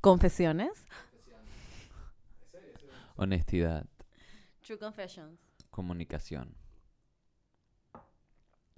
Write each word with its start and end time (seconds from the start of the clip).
Confesiones. 0.00 0.84
Honestidad, 3.16 3.84
True 4.64 4.78
Confessions. 4.78 5.40
comunicación, 5.70 6.54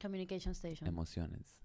Communication 0.00 0.52
Station. 0.52 0.88
emociones. 0.88 1.58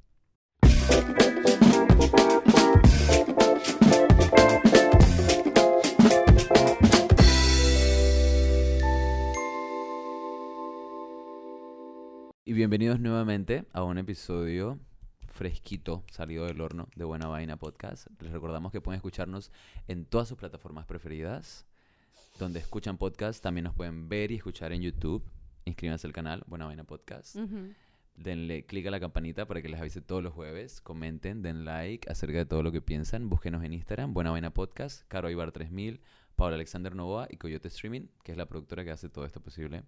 Y 12.43 12.53
bienvenidos 12.53 12.99
nuevamente 12.99 13.65
a 13.73 13.83
un 13.83 13.97
episodio 13.97 14.79
fresquito, 15.35 16.05
salido 16.09 16.45
del 16.45 16.61
horno 16.61 16.87
de 16.95 17.03
Buena 17.03 17.27
Vaina 17.27 17.57
Podcast. 17.57 18.07
Les 18.21 18.31
recordamos 18.31 18.71
que 18.71 18.79
pueden 18.79 18.95
escucharnos 18.95 19.51
en 19.89 20.05
todas 20.05 20.29
sus 20.29 20.37
plataformas 20.37 20.85
preferidas. 20.85 21.65
Donde 22.39 22.59
escuchan 22.59 22.97
podcast, 22.97 23.43
también 23.43 23.65
nos 23.65 23.75
pueden 23.75 24.07
ver 24.07 24.31
y 24.31 24.35
escuchar 24.35 24.71
en 24.71 24.81
YouTube. 24.81 25.23
Inscríbanse 25.65 26.07
al 26.07 26.13
canal 26.13 26.43
Buena 26.47 26.65
Vaina 26.65 26.85
Podcast. 26.85 27.35
Denle 28.15 28.65
clic 28.65 28.87
a 28.87 28.91
la 28.91 28.99
campanita 29.01 29.45
para 29.45 29.61
que 29.61 29.67
les 29.67 29.79
avise 29.79 29.99
todos 29.99 30.23
los 30.23 30.33
jueves. 30.33 30.79
Comenten, 30.79 31.41
den 31.41 31.65
like 31.65 32.09
acerca 32.09 32.37
de 32.37 32.45
todo 32.45 32.63
lo 32.63 32.71
que 32.71 32.81
piensan. 32.81 33.27
Búsquenos 33.27 33.61
en 33.65 33.73
Instagram, 33.73 34.13
Buena 34.13 34.31
Vaina 34.31 34.53
Podcast, 34.53 35.05
Caro 35.09 35.29
Ibar 35.29 35.51
3000, 35.51 35.99
Paula 36.37 36.55
Alexander 36.55 36.95
Novoa 36.95 37.27
y 37.29 37.35
Coyote 37.35 37.67
Streaming, 37.67 38.07
que 38.23 38.31
es 38.31 38.37
la 38.37 38.45
productora 38.45 38.85
que 38.85 38.91
hace 38.91 39.09
todo 39.09 39.25
esto 39.25 39.41
posible. 39.41 39.83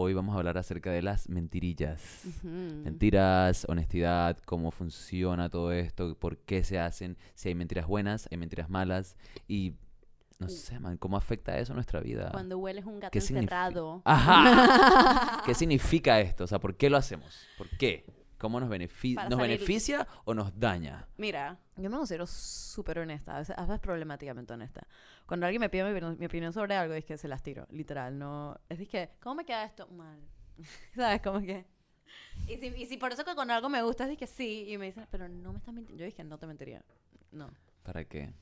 Hoy 0.00 0.14
vamos 0.14 0.36
a 0.36 0.38
hablar 0.38 0.56
acerca 0.58 0.92
de 0.92 1.02
las 1.02 1.28
mentirillas. 1.28 2.22
Mentiras, 2.44 3.66
honestidad, 3.68 4.38
cómo 4.44 4.70
funciona 4.70 5.48
todo 5.48 5.72
esto, 5.72 6.14
por 6.14 6.38
qué 6.38 6.62
se 6.62 6.78
hacen, 6.78 7.18
si 7.34 7.48
hay 7.48 7.56
mentiras 7.56 7.88
buenas, 7.88 8.28
hay 8.30 8.38
mentiras 8.38 8.70
malas 8.70 9.16
y 9.48 9.74
no 10.38 10.48
sé, 10.48 10.78
man, 10.78 10.98
cómo 10.98 11.16
afecta 11.16 11.58
eso 11.58 11.72
a 11.72 11.74
nuestra 11.74 11.98
vida. 11.98 12.28
Cuando 12.30 12.58
hueles 12.58 12.84
un 12.84 13.00
gato 13.00 13.10
¿Qué 13.10 13.20
significa? 13.20 13.66
encerrado. 13.66 14.02
Ajá. 14.04 15.42
¿Qué 15.44 15.52
significa 15.52 16.20
esto? 16.20 16.44
O 16.44 16.46
sea, 16.46 16.60
¿por 16.60 16.76
qué 16.76 16.88
lo 16.88 16.96
hacemos? 16.96 17.44
¿Por 17.58 17.68
qué? 17.70 18.04
¿Cómo 18.38 18.60
nos, 18.60 18.70
benefi- 18.70 19.16
Para 19.16 19.28
nos 19.28 19.38
salir- 19.38 19.56
beneficia 19.58 20.06
o 20.24 20.32
nos 20.32 20.58
daña? 20.58 21.08
Mira, 21.16 21.58
yo 21.76 21.90
me 21.90 21.96
considero 21.96 22.26
súper 22.26 23.00
honesta, 23.00 23.34
a 23.34 23.38
veces, 23.40 23.58
a 23.58 23.62
veces 23.62 23.80
problemáticamente 23.80 24.52
honesta. 24.52 24.86
Cuando 25.26 25.46
alguien 25.46 25.60
me 25.60 25.68
pide 25.68 25.82
mi, 25.84 25.90
opinión- 25.90 26.16
mi 26.18 26.26
opinión 26.26 26.52
sobre 26.52 26.76
algo, 26.76 26.94
es 26.94 27.04
que 27.04 27.18
se 27.18 27.26
las 27.28 27.42
tiro, 27.42 27.66
literal, 27.70 28.16
no... 28.18 28.56
Es 28.68 28.88
que, 28.88 29.10
¿cómo 29.20 29.34
me 29.36 29.44
queda 29.44 29.64
esto? 29.64 29.88
Mal. 29.88 30.20
¿Sabes? 30.94 31.20
Como 31.20 31.40
que... 31.40 31.66
Y 32.46 32.56
si, 32.56 32.66
y 32.68 32.86
si 32.86 32.96
por 32.96 33.12
eso 33.12 33.24
que 33.24 33.34
con 33.34 33.50
algo 33.50 33.68
me 33.68 33.82
gusta, 33.82 34.10
es 34.10 34.16
que 34.16 34.26
sí, 34.26 34.66
y 34.68 34.78
me 34.78 34.86
dicen, 34.86 35.06
pero 35.10 35.28
no 35.28 35.52
me 35.52 35.58
estás 35.58 35.74
mintiendo. 35.74 36.00
Yo 36.00 36.06
dije, 36.06 36.22
no 36.24 36.38
te 36.38 36.46
mentiría. 36.46 36.82
No. 37.32 37.50
¿Para 37.82 38.04
qué? 38.04 38.32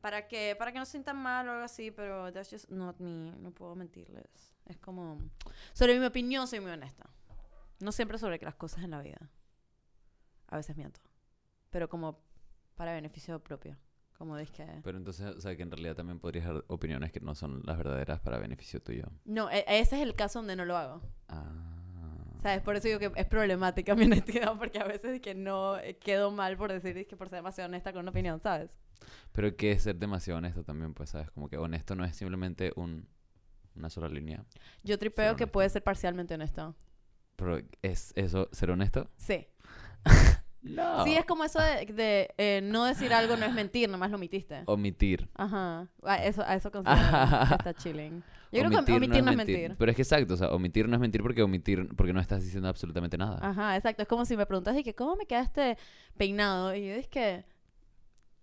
Para 0.00 0.26
que, 0.28 0.54
para 0.58 0.72
que 0.72 0.78
no 0.78 0.84
se 0.84 0.90
sientan 0.92 1.16
mal 1.16 1.48
o 1.48 1.52
algo 1.52 1.64
así, 1.64 1.90
pero 1.90 2.30
that's 2.32 2.50
just 2.50 2.68
not 2.70 2.98
me. 2.98 3.30
No 3.38 3.52
puedo 3.52 3.74
mentirles. 3.76 4.26
Es 4.66 4.76
como... 4.78 5.18
Sobre 5.72 5.98
mi 5.98 6.04
opinión 6.04 6.46
soy 6.48 6.60
muy 6.60 6.72
honesta. 6.72 7.08
No 7.80 7.92
siempre 7.92 8.18
sobre 8.18 8.38
las 8.38 8.54
cosas 8.54 8.84
en 8.84 8.90
la 8.90 9.00
vida. 9.00 9.30
A 10.48 10.56
veces 10.56 10.76
miento. 10.76 11.00
Pero 11.70 11.88
como 11.88 12.20
para 12.76 12.92
beneficio 12.92 13.38
propio. 13.42 13.76
Como 14.18 14.38
es 14.38 14.50
que... 14.50 14.64
Pero 14.82 14.96
entonces, 14.96 15.26
o 15.26 15.40
sea, 15.40 15.56
que 15.56 15.62
en 15.62 15.70
realidad 15.70 15.96
también 15.96 16.20
podrías 16.20 16.46
dar 16.46 16.64
opiniones 16.68 17.10
que 17.10 17.20
no 17.20 17.34
son 17.34 17.62
las 17.64 17.76
verdaderas 17.76 18.20
para 18.20 18.38
beneficio 18.38 18.80
tuyo. 18.80 19.04
No, 19.24 19.50
e- 19.50 19.64
ese 19.66 19.96
es 19.96 20.02
el 20.02 20.14
caso 20.14 20.38
donde 20.38 20.54
no 20.54 20.64
lo 20.64 20.76
hago. 20.76 21.02
Ah. 21.28 21.74
¿Sabes? 22.42 22.60
Por 22.62 22.76
eso 22.76 22.86
digo 22.88 23.00
que 23.00 23.10
es 23.16 23.26
problemática 23.26 23.94
mi 23.94 24.04
honestidad, 24.04 24.56
porque 24.58 24.78
a 24.78 24.84
veces 24.84 25.14
es 25.14 25.20
que 25.20 25.34
no 25.34 25.78
eh, 25.78 25.96
quedo 25.96 26.30
mal 26.30 26.56
por 26.56 26.70
decir 26.70 26.96
es 26.96 27.06
que 27.06 27.16
por 27.16 27.28
ser 27.28 27.38
demasiado 27.38 27.68
honesta 27.68 27.92
con 27.92 28.02
una 28.02 28.10
opinión, 28.10 28.38
¿sabes? 28.40 28.70
Pero 29.32 29.56
que 29.56 29.72
es 29.72 29.82
ser 29.82 29.96
demasiado 29.96 30.38
honesto 30.38 30.62
también, 30.62 30.94
pues, 30.94 31.10
¿sabes? 31.10 31.30
Como 31.30 31.48
que 31.48 31.56
honesto 31.56 31.96
no 31.96 32.04
es 32.04 32.14
simplemente 32.14 32.72
un, 32.76 33.08
una 33.74 33.90
sola 33.90 34.08
línea. 34.08 34.44
Yo 34.82 34.98
tripeo 34.98 35.36
que 35.36 35.46
puede 35.46 35.68
ser 35.70 35.82
parcialmente 35.82 36.34
honesto. 36.34 36.74
Pero 37.36 37.58
¿es 37.82 38.12
eso 38.14 38.48
ser 38.52 38.70
honesto? 38.70 39.10
Sí. 39.16 39.48
No. 40.64 41.04
Sí, 41.04 41.14
es 41.14 41.26
como 41.26 41.44
eso 41.44 41.60
de, 41.60 41.84
de, 41.92 42.34
eh, 42.38 42.60
no 42.62 42.86
decir 42.86 43.12
algo 43.12 43.36
no 43.36 43.44
es 43.44 43.52
mentir, 43.52 43.88
nomás 43.88 44.10
lo 44.10 44.16
omitiste. 44.16 44.62
Omitir. 44.64 45.28
Ajá. 45.34 45.88
A 46.02 46.24
eso, 46.24 46.42
a 46.42 46.54
eso 46.54 46.70
considero 46.70 47.48
que 47.48 47.54
está 47.54 47.74
chilling. 47.74 48.24
Yo 48.50 48.60
creo 48.60 48.84
que 48.84 48.92
omitir 48.92 49.22
no 49.22 49.30
es 49.30 49.36
mentir. 49.36 49.76
Pero 49.76 49.90
es 49.90 49.96
que 49.96 50.02
exacto, 50.02 50.34
o 50.34 50.36
sea, 50.36 50.48
omitir 50.48 50.88
no 50.88 50.94
es 50.94 51.00
mentir 51.00 51.22
porque 51.22 51.42
omitir, 51.42 51.88
porque 51.96 52.12
no 52.12 52.20
estás 52.20 52.42
diciendo 52.42 52.68
absolutamente 52.68 53.18
nada. 53.18 53.38
Ajá, 53.42 53.76
exacto. 53.76 54.02
Es 54.02 54.08
como 54.08 54.24
si 54.24 54.36
me 54.36 54.46
preguntas, 54.46 54.76
y 54.76 54.82
que 54.82 54.94
¿cómo 54.94 55.16
me 55.16 55.26
queda 55.26 55.42
este 55.42 55.76
peinado? 56.16 56.74
Y 56.74 56.86
yo 56.86 56.94
es 56.94 57.08
que 57.08 57.44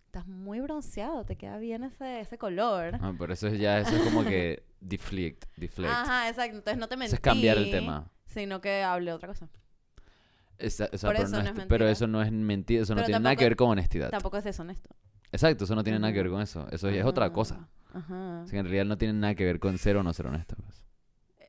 estás 0.05 0.27
muy 0.27 0.59
bronceado, 0.59 1.25
te 1.25 1.37
queda 1.37 1.57
bien 1.57 1.85
ese, 1.85 2.19
ese 2.19 2.37
color. 2.37 2.99
Ah, 3.01 3.13
por 3.17 3.31
eso 3.31 3.47
es 3.47 3.57
ya, 3.57 3.79
eso 3.79 3.95
es 3.95 4.01
como 4.03 4.23
que 4.23 4.63
deflect, 4.81 5.45
deflect. 5.55 5.91
Ajá, 5.91 6.29
exacto. 6.29 6.57
Entonces 6.57 6.77
no 6.77 6.87
te 6.87 6.97
mentí. 6.97 7.07
Eso 7.07 7.15
es 7.15 7.21
cambiar 7.21 7.57
el 7.57 7.71
tema. 7.71 8.11
Sino 8.25 8.61
que 8.61 8.83
hable 8.83 9.11
otra 9.11 9.29
cosa. 9.29 9.49
Esa- 10.61 10.87
Por 10.87 10.99
pero, 10.99 11.13
eso 11.23 11.31
no 11.37 11.43
no 11.43 11.49
es- 11.49 11.51
pero 11.53 11.55
mentira. 11.85 11.91
eso 11.91 12.07
no 12.07 12.21
es 12.21 12.31
mentira, 12.31 12.83
eso 12.83 12.95
no 12.95 13.03
tiene 13.03 13.19
nada 13.19 13.35
que 13.35 13.43
ver 13.45 13.55
con 13.55 13.69
honestidad. 13.69 14.09
Tampoco 14.09 14.37
es 14.37 14.43
deshonesto. 14.43 14.89
Exacto, 15.31 15.63
eso 15.63 15.75
no 15.75 15.83
tiene 15.83 15.99
nada 15.99 16.11
que 16.13 16.21
ver 16.21 16.31
con 16.31 16.41
eso. 16.41 16.67
Eso 16.71 16.89
es 16.89 17.05
otra 17.05 17.25
Ajá, 17.25 17.33
cosa. 17.33 17.69
Ajá. 17.93 18.41
O 18.43 18.45
sea, 18.47 18.51
que 18.51 18.57
en 18.59 18.65
realidad 18.65 18.85
no 18.85 18.97
tiene 18.97 19.13
nada 19.13 19.35
que 19.35 19.45
ver 19.45 19.59
con 19.59 19.77
ser 19.77 19.97
o 19.97 20.03
no 20.03 20.13
ser 20.13 20.27
honesto. 20.27 20.55
pues. 20.57 20.83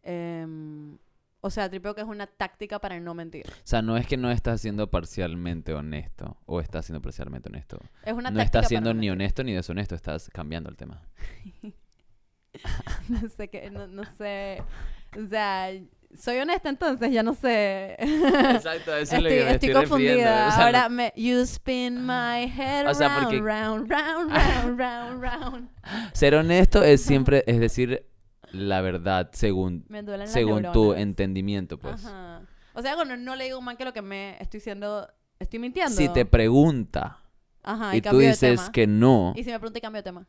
Em, 0.04 0.98
o 1.40 1.50
sea, 1.50 1.68
tripeo 1.68 1.94
que 1.94 2.00
es 2.00 2.06
una 2.06 2.26
táctica 2.26 2.78
para 2.78 2.98
no 3.00 3.14
mentir. 3.14 3.44
O 3.48 3.52
sea, 3.64 3.82
no 3.82 3.96
es 3.96 4.06
que 4.06 4.16
no 4.16 4.30
estás 4.30 4.60
siendo 4.60 4.90
parcialmente 4.90 5.74
honesto 5.74 6.36
o 6.46 6.60
estás 6.60 6.86
siendo 6.86 7.02
parcialmente 7.02 7.48
honesto. 7.48 7.78
Es 8.04 8.12
una 8.12 8.30
No 8.30 8.36
táctica 8.38 8.42
estás 8.44 8.60
para 8.62 8.68
siendo 8.68 8.94
no 8.94 9.00
ni 9.00 9.10
honesto 9.10 9.42
ni 9.44 9.52
deshonesto, 9.52 9.94
estás 9.96 10.28
cambiando 10.30 10.70
el 10.70 10.76
tema. 10.76 11.02
No 13.08 13.28
sé 13.30 13.48
qué, 13.48 13.70
no, 13.70 13.86
no 13.86 14.04
sé. 14.04 14.62
O 15.18 15.26
sea, 15.26 15.70
soy 16.18 16.38
honesta 16.38 16.68
entonces, 16.68 17.10
ya 17.12 17.22
no 17.22 17.34
sé. 17.34 17.96
Exacto, 17.98 18.94
eso 18.96 19.16
estoy, 19.16 19.32
estoy 19.32 19.72
confundida. 19.72 20.54
Ahora 20.54 20.88
me 20.88 21.12
you 21.16 21.40
spin 21.42 22.04
my 22.04 22.44
head 22.54 22.86
O 22.88 22.94
sea, 22.94 23.08
round, 23.08 23.22
porque- 23.24 23.40
round, 23.40 23.90
round, 23.90 24.30
round, 24.78 24.78
round, 24.80 25.22
round. 25.22 25.68
Ser 26.12 26.34
honesto 26.34 26.82
es 26.82 27.02
siempre, 27.02 27.44
es 27.46 27.58
decir, 27.60 28.06
la 28.50 28.80
verdad 28.82 29.30
según, 29.32 29.86
según 30.26 30.70
tu 30.72 30.92
entendimiento, 30.94 31.78
pues. 31.78 32.04
Ajá. 32.04 32.42
O 32.74 32.82
sea, 32.82 32.94
cuando 32.94 33.16
no 33.16 33.36
le 33.36 33.44
digo 33.44 33.60
mal 33.60 33.76
que 33.76 33.84
lo 33.84 33.92
que 33.92 34.02
me 34.02 34.32
estoy 34.40 34.58
diciendo, 34.58 35.08
estoy 35.38 35.58
mintiendo. 35.58 35.94
Si 35.94 36.08
te 36.08 36.24
pregunta 36.24 37.18
Ajá, 37.62 37.94
y 37.96 38.00
tú 38.00 38.18
dices 38.18 38.60
tema. 38.60 38.72
que 38.72 38.86
no, 38.86 39.32
Y 39.36 39.44
si 39.44 39.50
me 39.50 39.58
pregunta 39.58 39.78
y 39.78 39.82
cambio 39.82 39.98
de 40.00 40.04
tema. 40.04 40.26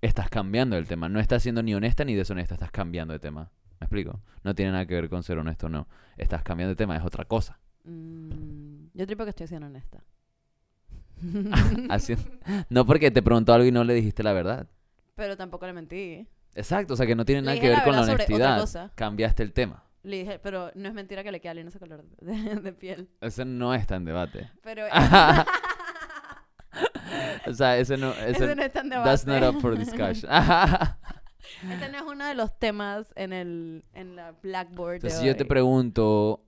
estás 0.00 0.28
cambiando 0.28 0.76
el 0.76 0.86
tema. 0.86 1.08
No 1.08 1.18
estás 1.20 1.42
siendo 1.42 1.62
ni 1.62 1.74
honesta 1.74 2.04
ni 2.04 2.14
deshonesta, 2.14 2.54
estás 2.54 2.70
cambiando 2.70 3.12
de 3.12 3.20
tema. 3.20 3.50
¿Me 3.84 3.86
explico? 3.86 4.18
No 4.42 4.54
tiene 4.54 4.72
nada 4.72 4.86
que 4.86 4.94
ver 4.94 5.10
con 5.10 5.22
ser 5.22 5.36
honesto 5.36 5.66
o 5.66 5.68
no. 5.68 5.86
Estás 6.16 6.42
cambiando 6.42 6.70
de 6.70 6.76
tema, 6.76 6.96
es 6.96 7.04
otra 7.04 7.26
cosa. 7.26 7.58
Mm, 7.84 8.86
yo 8.94 9.06
tripo 9.06 9.24
que 9.24 9.30
estoy 9.30 9.46
siendo 9.46 9.66
honesta. 9.66 10.02
Así- 11.90 12.16
no 12.70 12.86
porque 12.86 13.10
te 13.10 13.20
preguntó 13.22 13.52
algo 13.52 13.66
y 13.66 13.72
no 13.72 13.84
le 13.84 13.92
dijiste 13.92 14.22
la 14.22 14.32
verdad. 14.32 14.68
Pero 15.16 15.36
tampoco 15.36 15.66
le 15.66 15.74
mentí. 15.74 16.26
Exacto, 16.54 16.94
o 16.94 16.96
sea 16.96 17.06
que 17.06 17.14
no 17.14 17.26
tiene 17.26 17.42
Le 17.42 17.46
nada 17.48 17.60
que 17.60 17.68
ver 17.68 17.76
la 17.78 17.84
con 17.84 17.94
la 17.94 18.02
honestidad. 18.04 18.92
Cambiaste 18.94 19.42
el 19.42 19.52
tema. 19.52 19.84
Le 20.02 20.16
dije, 20.20 20.38
pero 20.38 20.70
no 20.74 20.88
es 20.88 20.94
mentira 20.94 21.22
que 21.22 21.30
le 21.30 21.42
queda 21.42 21.52
lindo 21.52 21.68
ese 21.68 21.78
color 21.78 22.04
de, 22.22 22.56
de 22.62 22.72
piel. 22.72 23.10
Eso 23.20 23.44
no 23.44 23.74
está 23.74 23.96
en 23.96 24.06
debate. 24.06 24.50
Pero 24.62 24.86
O 27.46 27.52
sea, 27.52 27.76
eso 27.76 27.98
no... 27.98 28.12
Eso, 28.12 28.44
ese 28.44 28.56
no 28.56 28.62
está 28.62 28.80
en 28.80 28.88
debate. 28.88 29.10
that's 29.10 29.26
not 29.26 29.42
up 29.42 29.60
for 29.60 29.76
discussion. 29.76 30.30
Este 31.70 31.88
no 31.90 31.98
es 31.98 32.04
uno 32.04 32.26
de 32.26 32.34
los 32.34 32.58
temas 32.58 33.12
en 33.16 33.32
el 33.32 33.84
en 33.92 34.16
la 34.16 34.32
Blackboard. 34.32 34.92
de 34.92 34.96
Entonces, 34.96 35.20
si 35.20 35.26
yo 35.26 35.36
te 35.36 35.44
pregunto 35.44 36.44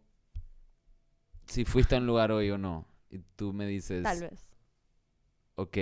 si 1.46 1.64
fuiste 1.64 1.94
a 1.94 1.98
un 1.98 2.06
lugar 2.06 2.32
hoy 2.32 2.50
o 2.50 2.58
no, 2.58 2.86
y 3.10 3.18
tú 3.36 3.52
me 3.52 3.66
dices, 3.66 4.02
Tal 4.02 4.20
vez. 4.20 4.46
ok, 5.54 5.76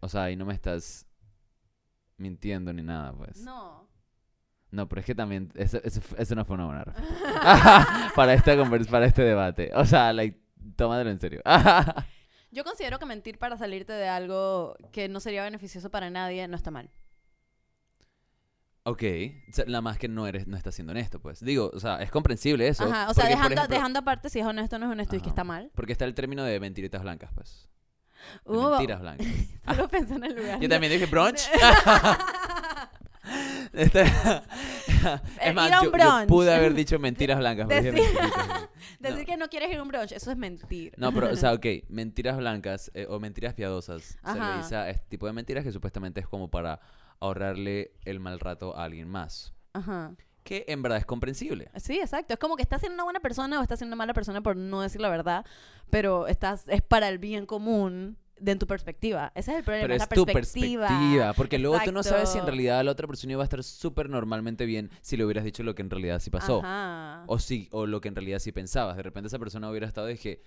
o 0.00 0.08
sea, 0.08 0.30
y 0.30 0.36
no 0.36 0.46
me 0.46 0.54
estás 0.54 1.06
mintiendo 2.16 2.72
ni 2.72 2.82
nada, 2.82 3.12
pues. 3.12 3.42
No. 3.42 3.88
No, 4.70 4.88
pero 4.88 5.00
es 5.00 5.06
que 5.06 5.16
también, 5.16 5.50
eso, 5.56 5.80
eso, 5.82 6.00
eso 6.16 6.34
no 6.36 6.44
fue 6.44 6.54
una 6.54 6.66
buena 6.66 6.84
respuesta. 6.84 8.12
para, 8.14 8.34
esta 8.34 8.54
para 8.88 9.06
este 9.06 9.22
debate. 9.22 9.70
O 9.74 9.84
sea, 9.84 10.12
like, 10.12 10.40
tómatelo 10.76 11.10
en 11.10 11.18
serio. 11.18 11.42
Yo 12.52 12.64
considero 12.64 12.98
que 12.98 13.06
mentir 13.06 13.38
para 13.38 13.56
salirte 13.56 13.92
de 13.92 14.08
algo 14.08 14.76
que 14.92 15.08
no 15.08 15.20
sería 15.20 15.42
beneficioso 15.42 15.90
para 15.90 16.10
nadie 16.10 16.46
no 16.48 16.56
está 16.56 16.70
mal. 16.70 16.90
Ok, 18.90 19.02
o 19.48 19.52
sea, 19.52 19.64
nada 19.66 19.80
más 19.80 19.98
que 19.98 20.08
no 20.08 20.26
eres, 20.26 20.46
no 20.46 20.56
estás 20.56 20.74
siendo 20.74 20.92
honesto, 20.92 21.20
pues. 21.20 21.40
Digo, 21.44 21.70
o 21.74 21.80
sea, 21.80 22.02
es 22.02 22.10
comprensible 22.10 22.68
eso. 22.68 22.84
Ajá, 22.84 23.10
o 23.10 23.14
sea, 23.14 23.24
porque, 23.24 23.36
dejando, 23.36 23.54
ejemplo- 23.62 23.74
dejando 23.76 23.98
aparte 24.00 24.30
si 24.30 24.40
es 24.40 24.46
honesto 24.46 24.76
o 24.76 24.78
no 24.78 24.86
es 24.86 24.92
honesto 24.92 25.16
y 25.16 25.20
que 25.20 25.28
está 25.28 25.44
mal. 25.44 25.70
Porque 25.74 25.92
está 25.92 26.04
el 26.04 26.14
término 26.14 26.44
de 26.44 26.58
mentiritas 26.60 27.02
blancas, 27.02 27.30
pues. 27.34 27.68
De 28.44 28.52
Uh, 28.56 28.70
mentiras 28.70 29.00
blancas. 29.00 29.26
Solo 29.66 29.88
pensé 29.88 30.14
en 30.14 30.24
el 30.24 30.36
lugar. 30.36 30.60
Yo 30.60 30.68
también 30.68 30.92
dije 30.92 31.06
brunch. 31.06 31.40
Este- 33.72 34.02
Eh, 34.02 35.20
es 35.40 35.54
más, 35.54 35.68
ir 35.68 35.74
a 35.74 35.80
un 35.80 35.86
yo, 35.86 35.92
yo 35.92 35.92
brunch. 35.92 36.26
pude 36.28 36.52
haber 36.54 36.74
dicho 36.74 36.98
mentiras 36.98 37.38
blancas. 37.38 37.66
pero 37.68 37.80
dije 37.80 37.92
Decir- 37.92 38.20
mentiritas. 38.20 38.68
Decir 38.98 39.18
No. 39.20 39.24
que 39.24 39.36
no 39.38 39.48
quieres 39.48 39.70
ir 39.72 39.78
a 39.78 39.82
un 39.82 39.88
brunch, 39.88 40.12
eso 40.12 40.30
es 40.30 40.36
mentir. 40.36 40.92
No, 40.98 41.12
pero, 41.12 41.30
o 41.30 41.36
sea, 41.36 41.52
ok, 41.54 41.64
mentiras 41.88 42.36
blancas 42.36 42.90
eh, 42.94 43.06
o 43.08 43.18
mentiras 43.20 43.54
piadosas. 43.54 44.02
Se 44.02 44.18
Ajá. 44.22 44.56
le 44.56 44.62
dice 44.62 44.76
a 44.76 44.90
este 44.90 45.06
tipo 45.08 45.26
de 45.26 45.32
mentiras 45.32 45.64
que 45.64 45.72
supuestamente 45.72 46.20
es 46.20 46.26
como 46.28 46.50
para 46.50 46.80
ahorrarle 47.20 47.92
el 48.04 48.20
mal 48.20 48.40
rato 48.40 48.76
a 48.76 48.84
alguien 48.84 49.08
más. 49.08 49.52
Ajá. 49.72 50.14
Que 50.42 50.64
en 50.68 50.82
verdad 50.82 50.98
es 50.98 51.06
comprensible. 51.06 51.70
Sí, 51.76 52.00
exacto. 52.00 52.32
Es 52.34 52.40
como 52.40 52.56
que 52.56 52.62
estás 52.62 52.80
siendo 52.80 52.94
una 52.94 53.04
buena 53.04 53.20
persona 53.20 53.60
o 53.60 53.62
estás 53.62 53.78
siendo 53.78 53.94
una 53.94 53.98
mala 53.98 54.14
persona 54.14 54.40
por 54.42 54.56
no 54.56 54.80
decir 54.80 55.00
la 55.00 55.10
verdad, 55.10 55.44
pero 55.90 56.26
estás 56.26 56.64
es 56.66 56.82
para 56.82 57.08
el 57.08 57.18
bien 57.18 57.46
común 57.46 58.16
de 58.38 58.52
en 58.52 58.58
tu 58.58 58.66
perspectiva. 58.66 59.32
Ese 59.34 59.52
es 59.52 59.58
el 59.58 59.64
problema, 59.64 59.84
Pero 59.84 59.94
es 59.94 60.00
la 60.00 60.06
tu 60.08 60.24
perspectiva. 60.24 60.88
perspectiva. 60.88 61.32
Porque 61.34 61.58
luego 61.58 61.78
tú 61.84 61.92
no 61.92 62.02
sabes 62.02 62.30
si 62.30 62.38
en 62.38 62.46
realidad 62.46 62.82
la 62.82 62.90
otra 62.90 63.06
persona 63.06 63.34
iba 63.34 63.42
a 63.42 63.44
estar 63.44 63.62
súper 63.62 64.08
normalmente 64.08 64.64
bien 64.64 64.90
si 65.02 65.18
le 65.18 65.26
hubieras 65.26 65.44
dicho 65.44 65.62
lo 65.62 65.74
que 65.74 65.82
en 65.82 65.90
realidad 65.90 66.20
sí 66.20 66.30
pasó. 66.30 66.60
Ajá. 66.60 67.24
O 67.26 67.38
sí, 67.38 67.68
o 67.70 67.86
lo 67.86 68.00
que 68.00 68.08
en 68.08 68.16
realidad 68.16 68.38
sí 68.38 68.50
pensabas. 68.50 68.96
De 68.96 69.02
repente 69.02 69.28
esa 69.28 69.38
persona 69.38 69.68
hubiera 69.68 69.86
estado 69.86 70.08
y 70.08 70.12
dije, 70.14 70.42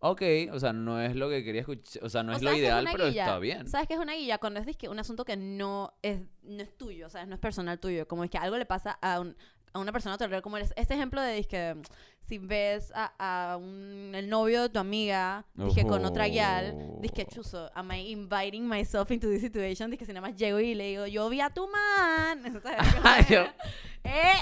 ok, 0.00 0.22
o 0.52 0.60
sea, 0.60 0.72
no 0.72 1.00
es 1.00 1.14
lo 1.16 1.28
que 1.28 1.42
quería 1.44 1.60
escuchar, 1.62 2.04
o 2.04 2.08
sea, 2.08 2.22
no 2.22 2.32
es 2.32 2.42
lo 2.42 2.48
sabes 2.50 2.60
ideal, 2.62 2.86
pero 2.92 3.06
guilla. 3.06 3.24
está 3.24 3.38
bien. 3.38 3.68
¿Sabes 3.68 3.88
qué 3.88 3.94
es 3.94 4.00
una 4.00 4.14
guía? 4.14 4.38
Cuando 4.38 4.60
es 4.60 4.66
dizque, 4.66 4.88
un 4.88 4.98
asunto 4.98 5.24
que 5.24 5.36
no 5.36 5.94
es, 6.02 6.20
no 6.42 6.62
es 6.62 6.76
tuyo, 6.76 7.06
o 7.06 7.10
sea, 7.10 7.24
no 7.26 7.34
es 7.34 7.40
personal 7.40 7.78
tuyo. 7.80 8.06
Como 8.06 8.22
es 8.24 8.30
que 8.30 8.38
algo 8.38 8.56
le 8.58 8.66
pasa 8.66 8.98
a, 9.00 9.20
un- 9.20 9.36
a 9.72 9.78
una 9.78 9.92
persona 9.92 10.14
a 10.14 10.18
tu 10.18 10.24
alrededor. 10.24 10.42
Como 10.42 10.56
eres, 10.56 10.72
este 10.76 10.94
ejemplo 10.94 11.20
de 11.20 11.44
que 11.44 11.76
si 12.20 12.38
ves 12.38 12.92
a, 12.94 13.12
a 13.52 13.56
un- 13.56 14.12
el 14.14 14.28
novio 14.28 14.62
de 14.62 14.68
tu 14.68 14.78
amiga, 14.78 15.44
dije 15.54 15.84
con 15.86 16.04
otra 16.04 16.28
guial, 16.28 16.74
dije 17.00 17.26
Oh. 17.28 17.34
chuzo, 17.34 17.70
am 17.74 17.90
I 17.92 18.10
inviting 18.10 18.66
myself 18.68 19.10
into 19.10 19.28
this 19.28 19.40
situation? 19.42 19.90
Dije 19.90 20.04
si 20.06 20.12
nada 20.12 20.26
más 20.28 20.36
llego 20.36 20.58
y 20.60 20.74
le 20.74 20.88
digo, 20.88 21.06
yo 21.06 21.28
vi 21.28 21.40
a 21.40 21.50
tu 21.50 21.68
man. 21.68 22.60
¿Sabes? 23.02 23.28
Yo- 23.28 23.44
eh, 24.04 24.32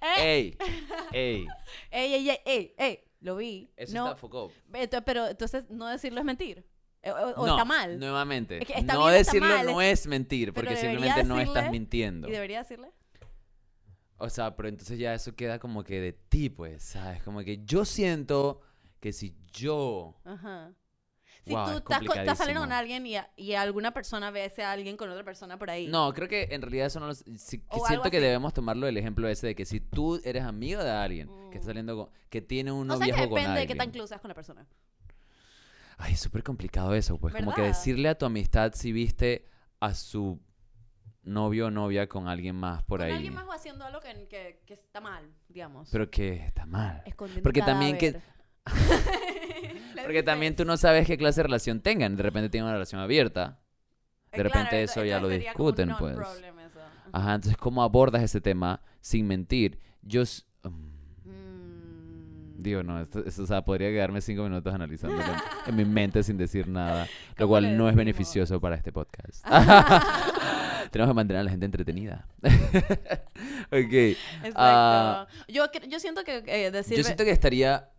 eh. 0.00 0.18
¡Ey! 0.18 0.58
ey, 1.12 1.46
ey, 1.90 2.28
ey, 2.28 2.38
ey, 2.44 2.74
ey, 2.76 3.00
lo 3.24 3.36
vi. 3.36 3.70
Eso 3.74 3.94
no, 3.94 4.04
está 4.08 4.16
Foucault. 4.16 4.52
Pero 5.04 5.28
entonces 5.28 5.64
no 5.70 5.88
decirlo 5.88 6.20
es 6.20 6.26
mentir. 6.26 6.66
Eh, 7.02 7.10
O, 7.10 7.40
o 7.40 7.46
no, 7.46 7.52
está 7.52 7.64
mal. 7.64 7.98
Nuevamente. 7.98 8.58
Es 8.58 8.66
que 8.66 8.74
está 8.74 8.92
no 8.94 9.06
bien 9.06 9.18
decirlo 9.18 9.48
mal, 9.48 9.66
no 9.66 9.80
es 9.80 10.06
mentir, 10.06 10.52
porque 10.52 10.76
simplemente 10.76 11.24
no 11.24 11.40
estás 11.40 11.70
mintiendo. 11.70 12.28
¿Y 12.28 12.32
debería 12.32 12.58
decirle? 12.58 12.92
O 14.18 14.28
sea, 14.28 14.54
pero 14.54 14.68
entonces 14.68 14.98
ya 14.98 15.14
eso 15.14 15.34
queda 15.34 15.58
como 15.58 15.84
que 15.84 16.00
de 16.00 16.12
ti, 16.12 16.50
pues, 16.50 16.82
¿sabes? 16.82 17.22
Como 17.22 17.40
que 17.40 17.64
yo 17.64 17.84
siento 17.86 18.60
que 19.00 19.12
si 19.12 19.34
yo... 19.52 20.20
Ajá. 20.24 20.74
Si 21.46 21.52
tú 21.52 21.60
es 21.70 21.76
estás, 21.76 22.00
co- 22.02 22.14
estás 22.14 22.38
saliendo 22.38 22.62
con 22.62 22.72
alguien 22.72 23.06
y, 23.06 23.16
a- 23.16 23.30
y 23.36 23.52
alguna 23.54 23.92
persona 23.92 24.30
ve 24.30 24.42
a 24.42 24.44
ese 24.46 24.64
alguien 24.64 24.96
con 24.96 25.10
otra 25.10 25.24
persona 25.24 25.58
por 25.58 25.68
ahí. 25.70 25.88
No, 25.88 26.12
creo 26.14 26.26
que 26.28 26.48
en 26.50 26.62
realidad 26.62 26.86
eso 26.86 27.00
no 27.00 27.08
lo... 27.08 27.14
que 27.14 27.30
algo 27.70 27.86
siento 27.86 28.10
que 28.10 28.20
debemos 28.20 28.54
tomarlo 28.54 28.86
del 28.86 28.96
ejemplo 28.96 29.28
ese 29.28 29.48
de 29.48 29.54
que 29.54 29.66
si 29.66 29.80
tú 29.80 30.20
eres 30.24 30.42
amigo 30.44 30.82
de 30.82 30.90
alguien 30.90 31.28
que 31.50 31.58
está 31.58 31.66
Mm. 31.66 31.70
saliendo 31.70 31.96
con... 31.96 32.08
que 32.30 32.40
tiene 32.40 32.72
un 32.72 32.90
o 32.90 32.96
sea 32.96 33.04
que 33.06 33.12
noviazgo 33.12 33.30
con 33.30 33.38
depende 33.40 33.60
de 33.60 33.66
qué 33.66 33.74
tan 33.74 33.90
close 33.90 34.08
seas 34.08 34.20
con 34.22 34.28
la 34.30 34.34
persona. 34.34 34.66
Ay, 35.98 36.14
es 36.14 36.20
súper 36.20 36.42
complicado 36.42 36.94
eso, 36.94 37.18
pues 37.18 37.34
como 37.34 37.54
que 37.54 37.60
¿Verdad? 37.62 37.76
decirle 37.76 38.08
a 38.08 38.18
tu 38.18 38.24
amistad 38.26 38.72
si 38.74 38.90
viste 38.92 39.46
a 39.80 39.94
su 39.94 40.40
novio 41.22 41.66
o 41.66 41.70
novia 41.70 42.08
con 42.08 42.26
alguien 42.28 42.56
más 42.56 42.82
por 42.82 43.00
con 43.00 43.06
ahí. 43.06 43.14
alguien 43.16 43.34
más 43.34 43.44
o 43.46 43.52
haciendo 43.52 43.84
algo 43.84 44.00
que, 44.00 44.26
que, 44.28 44.60
que 44.66 44.74
está 44.74 45.00
mal, 45.00 45.30
digamos. 45.48 45.88
Pero 45.92 46.10
que 46.10 46.34
está 46.46 46.66
mal. 46.66 47.02
Escondiendo 47.06 47.42
porque 47.42 47.60
también 47.62 47.96
que- 47.96 48.20
Porque 50.04 50.22
también 50.22 50.54
tú 50.54 50.64
no 50.64 50.76
sabes 50.76 51.06
qué 51.06 51.16
clase 51.16 51.40
de 51.40 51.44
relación 51.44 51.80
tengan. 51.80 52.16
De 52.16 52.22
repente 52.22 52.48
tienen 52.48 52.66
una 52.66 52.74
relación 52.74 53.00
abierta. 53.00 53.58
Eh, 54.32 54.36
de 54.36 54.42
repente 54.42 54.68
claro, 54.70 54.84
eso 54.84 55.04
ya 55.04 55.20
lo 55.20 55.28
un 55.28 55.38
discuten, 55.38 55.94
pues. 55.98 56.16
eso. 56.16 56.80
Ajá, 57.12 57.34
entonces 57.34 57.56
¿cómo 57.56 57.82
abordas 57.82 58.22
ese 58.22 58.40
tema 58.40 58.80
sin 59.00 59.26
mentir? 59.26 59.78
Yo... 60.02 60.22
s- 60.22 60.42
mm. 60.62 60.94
Digo, 62.56 62.82
no, 62.82 62.98
esto, 63.00 63.22
esto, 63.26 63.42
o 63.42 63.46
sea, 63.46 63.62
podría 63.62 63.90
quedarme 63.90 64.22
cinco 64.22 64.42
minutos 64.44 64.72
analizándolo 64.72 65.22
en, 65.66 65.76
mi 65.76 65.84
mente 65.84 66.22
sin 66.22 66.38
decir 66.38 66.66
nada, 66.66 67.04
lo 67.04 67.36
¿Cómo 67.36 67.48
cual 67.50 67.76
no 67.76 67.90
es 67.90 67.94
beneficioso 67.94 68.58
para 68.58 68.74
este 68.76 68.90
podcast. 68.90 69.44
Tenemos 70.90 71.10
que 71.10 71.14
mantener 71.14 71.40
a 71.40 71.44
la 71.44 71.50
gente 71.50 71.66
entretenida. 71.66 72.26
ok. 72.42 73.92
Exacto. 73.92 74.52
Ah, 74.56 75.26
yo, 75.48 75.66
yo 75.88 76.00
siento 76.00 76.24
que 76.24 76.42
eh, 76.46 76.70
decir... 76.70 76.96
Yo 76.96 77.04
siento 77.04 77.24
que 77.24 77.32
estaría 77.32 77.90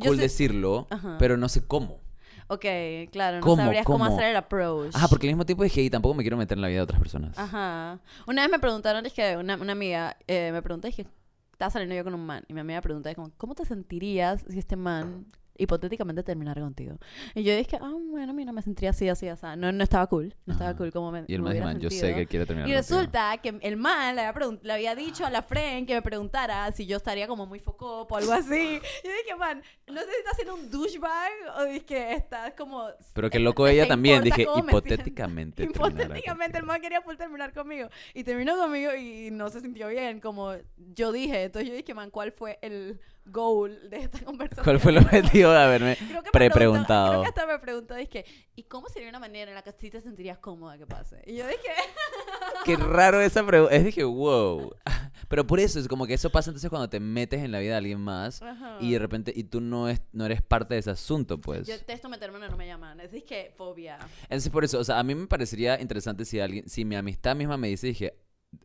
cool 0.00 0.16
sé- 0.16 0.22
decirlo, 0.22 0.86
Ajá. 0.90 1.16
pero 1.18 1.36
no 1.36 1.48
sé 1.48 1.66
cómo. 1.66 2.00
Ok, 2.48 2.64
claro, 3.12 3.38
no 3.38 3.42
¿Cómo? 3.42 3.56
sabrías 3.62 3.86
cómo 3.86 4.04
¿Cómo? 4.04 4.14
hacer 4.16 4.28
el 4.30 4.36
approach. 4.36 4.94
Ajá, 4.94 5.08
porque 5.08 5.26
al 5.26 5.32
mismo 5.34 5.46
tiempo 5.46 5.62
dije, 5.64 5.80
y 5.82 5.88
tampoco 5.90 6.14
me 6.14 6.22
quiero 6.22 6.36
meter 6.36 6.58
en 6.58 6.62
la 6.62 6.68
vida 6.68 6.78
de 6.78 6.82
otras 6.82 7.00
personas. 7.00 7.38
Ajá. 7.38 7.98
Una 8.26 8.42
vez 8.42 8.50
me 8.50 8.58
preguntaron, 8.58 9.06
es 9.06 9.12
que 9.14 9.36
una, 9.38 9.56
una 9.56 9.72
amiga 9.72 10.16
eh, 10.26 10.50
me 10.52 10.60
preguntó, 10.60 10.88
que 10.90 11.06
estaba 11.52 11.70
saliendo 11.70 11.94
yo 11.94 12.04
con 12.04 12.14
un 12.14 12.26
man. 12.26 12.44
Y 12.48 12.52
mi 12.52 12.60
amiga 12.60 12.78
me 12.78 12.82
preguntó, 12.82 13.14
como, 13.14 13.30
¿cómo 13.38 13.54
te 13.54 13.64
sentirías 13.64 14.44
si 14.50 14.58
este 14.58 14.76
man 14.76 15.24
hipotéticamente 15.58 16.22
terminara 16.22 16.60
contigo? 16.62 16.98
Y 17.34 17.42
yo 17.42 17.54
dije, 17.56 17.78
ah, 17.80 17.92
bueno, 18.10 18.32
mira, 18.32 18.52
me 18.52 18.62
sentiría 18.62 18.90
así, 18.90 19.08
así, 19.08 19.28
así. 19.28 19.46
No, 19.56 19.70
no 19.72 19.84
estaba 19.84 20.06
cool. 20.06 20.34
No 20.46 20.52
estaba 20.54 20.70
Ajá. 20.70 20.78
cool 20.78 20.92
como 20.92 21.10
me 21.12 21.24
Y 21.28 21.34
el 21.34 21.42
me 21.42 21.60
man, 21.60 21.78
yo 21.80 21.90
sé 21.90 21.96
sentido". 21.98 22.16
que 22.18 22.26
quiere 22.26 22.46
terminar 22.46 22.68
Y 22.68 22.72
contigo". 22.74 22.96
resulta 22.98 23.38
que 23.38 23.58
el 23.60 23.76
man 23.76 24.16
le 24.16 24.22
había, 24.22 24.58
le 24.62 24.72
había 24.72 24.94
dicho 24.94 25.24
a 25.26 25.30
la 25.30 25.42
friend 25.42 25.86
que 25.86 25.94
me 25.94 26.02
preguntara 26.02 26.70
si 26.72 26.86
yo 26.86 26.96
estaría 26.96 27.26
como 27.26 27.46
muy 27.46 27.58
focop 27.60 28.10
o 28.10 28.16
algo 28.16 28.32
así. 28.32 28.80
Yo 29.04 29.10
dije, 29.24 29.36
man, 29.38 29.62
no 29.86 30.00
sé 30.00 30.06
si 30.06 30.16
estás 30.18 30.32
haciendo 30.32 30.54
un 30.54 30.70
douchebag 30.70 31.30
o 31.58 31.62
es 31.62 31.84
que 31.84 32.12
estás 32.14 32.52
como... 32.54 32.86
Pero 33.12 33.28
qué 33.30 33.38
te- 33.38 33.44
loco 33.44 33.66
ella 33.66 33.86
también. 33.86 34.22
Dije, 34.22 34.42
hipotéticamente. 34.42 35.62
Hipotéticamente 35.64 36.58
el 36.58 36.64
man 36.64 36.80
quería 36.80 37.00
full 37.02 37.16
terminar 37.16 37.52
conmigo. 37.52 37.88
Y 38.14 38.24
terminó 38.24 38.56
conmigo 38.56 38.94
y 38.94 39.30
no 39.30 39.48
se 39.50 39.60
sintió 39.60 39.88
bien, 39.88 40.20
como 40.20 40.54
yo 40.94 41.12
dije. 41.12 41.44
Entonces 41.44 41.68
yo 41.70 41.74
dije, 41.76 41.94
man, 41.94 42.10
¿cuál 42.10 42.32
fue 42.32 42.58
el 42.62 43.00
goal 43.24 43.90
de 43.90 43.98
esta 43.98 44.18
conversación? 44.24 44.64
¿Cuál 44.64 44.80
fue 44.80 44.92
el 44.92 44.98
objetivo 44.98 45.50
de 45.50 45.58
haberme 45.58 45.98
pre-preguntado? 46.32 47.10
Creo 47.10 47.22
que 47.22 47.28
hasta 47.28 47.46
me 47.46 47.58
preguntó, 47.58 47.94
dije, 47.94 48.24
¿y 48.54 48.64
cómo 48.64 48.88
sería 48.88 49.08
una 49.08 49.18
manera 49.18 49.50
en 49.50 49.54
la 49.54 49.62
que 49.62 49.72
sí 49.72 49.90
te 49.90 50.00
sentirías 50.00 50.38
cómoda 50.38 50.78
que 50.78 50.86
pase? 50.86 51.22
Y 51.26 51.36
yo 51.36 51.46
dije, 51.46 51.70
Qué 52.64 52.76
raro 52.76 53.20
esa 53.20 53.44
pregunta. 53.44 53.74
Es 53.74 53.84
dije, 53.84 54.04
wow. 54.04 54.74
Pero 55.28 55.46
por 55.46 55.60
eso 55.60 55.78
es 55.78 55.88
como 55.88 56.06
que 56.06 56.14
eso 56.14 56.30
pasa 56.30 56.50
entonces 56.50 56.68
cuando 56.68 56.88
te 56.88 57.00
metes 57.00 57.42
en 57.42 57.52
la 57.52 57.58
vida 57.58 57.72
de 57.72 57.78
alguien 57.78 58.00
más 58.00 58.42
Ajá. 58.42 58.76
y 58.80 58.92
de 58.92 58.98
repente 58.98 59.32
y 59.34 59.44
tú 59.44 59.60
no 59.60 59.88
es 59.88 60.02
no 60.12 60.26
eres 60.26 60.42
parte 60.42 60.74
de 60.74 60.80
ese 60.80 60.90
asunto, 60.90 61.40
pues. 61.40 61.66
yo 61.66 61.74
detesto 61.74 62.08
meterme 62.08 62.44
en 62.44 62.50
no 62.50 62.56
me 62.56 62.66
llaman. 62.66 63.00
Es 63.00 63.10
que 63.24 63.52
fobia. 63.56 63.98
Entonces 64.24 64.50
por 64.50 64.64
eso, 64.64 64.78
o 64.78 64.84
sea, 64.84 64.98
a 64.98 65.02
mí 65.02 65.14
me 65.14 65.26
parecería 65.26 65.80
interesante 65.80 66.24
si 66.24 66.38
alguien 66.38 66.68
si 66.68 66.84
mi 66.84 66.96
amistad 66.96 67.34
misma 67.34 67.56
me 67.56 67.68
dice, 67.68 67.86
dije, 67.86 68.14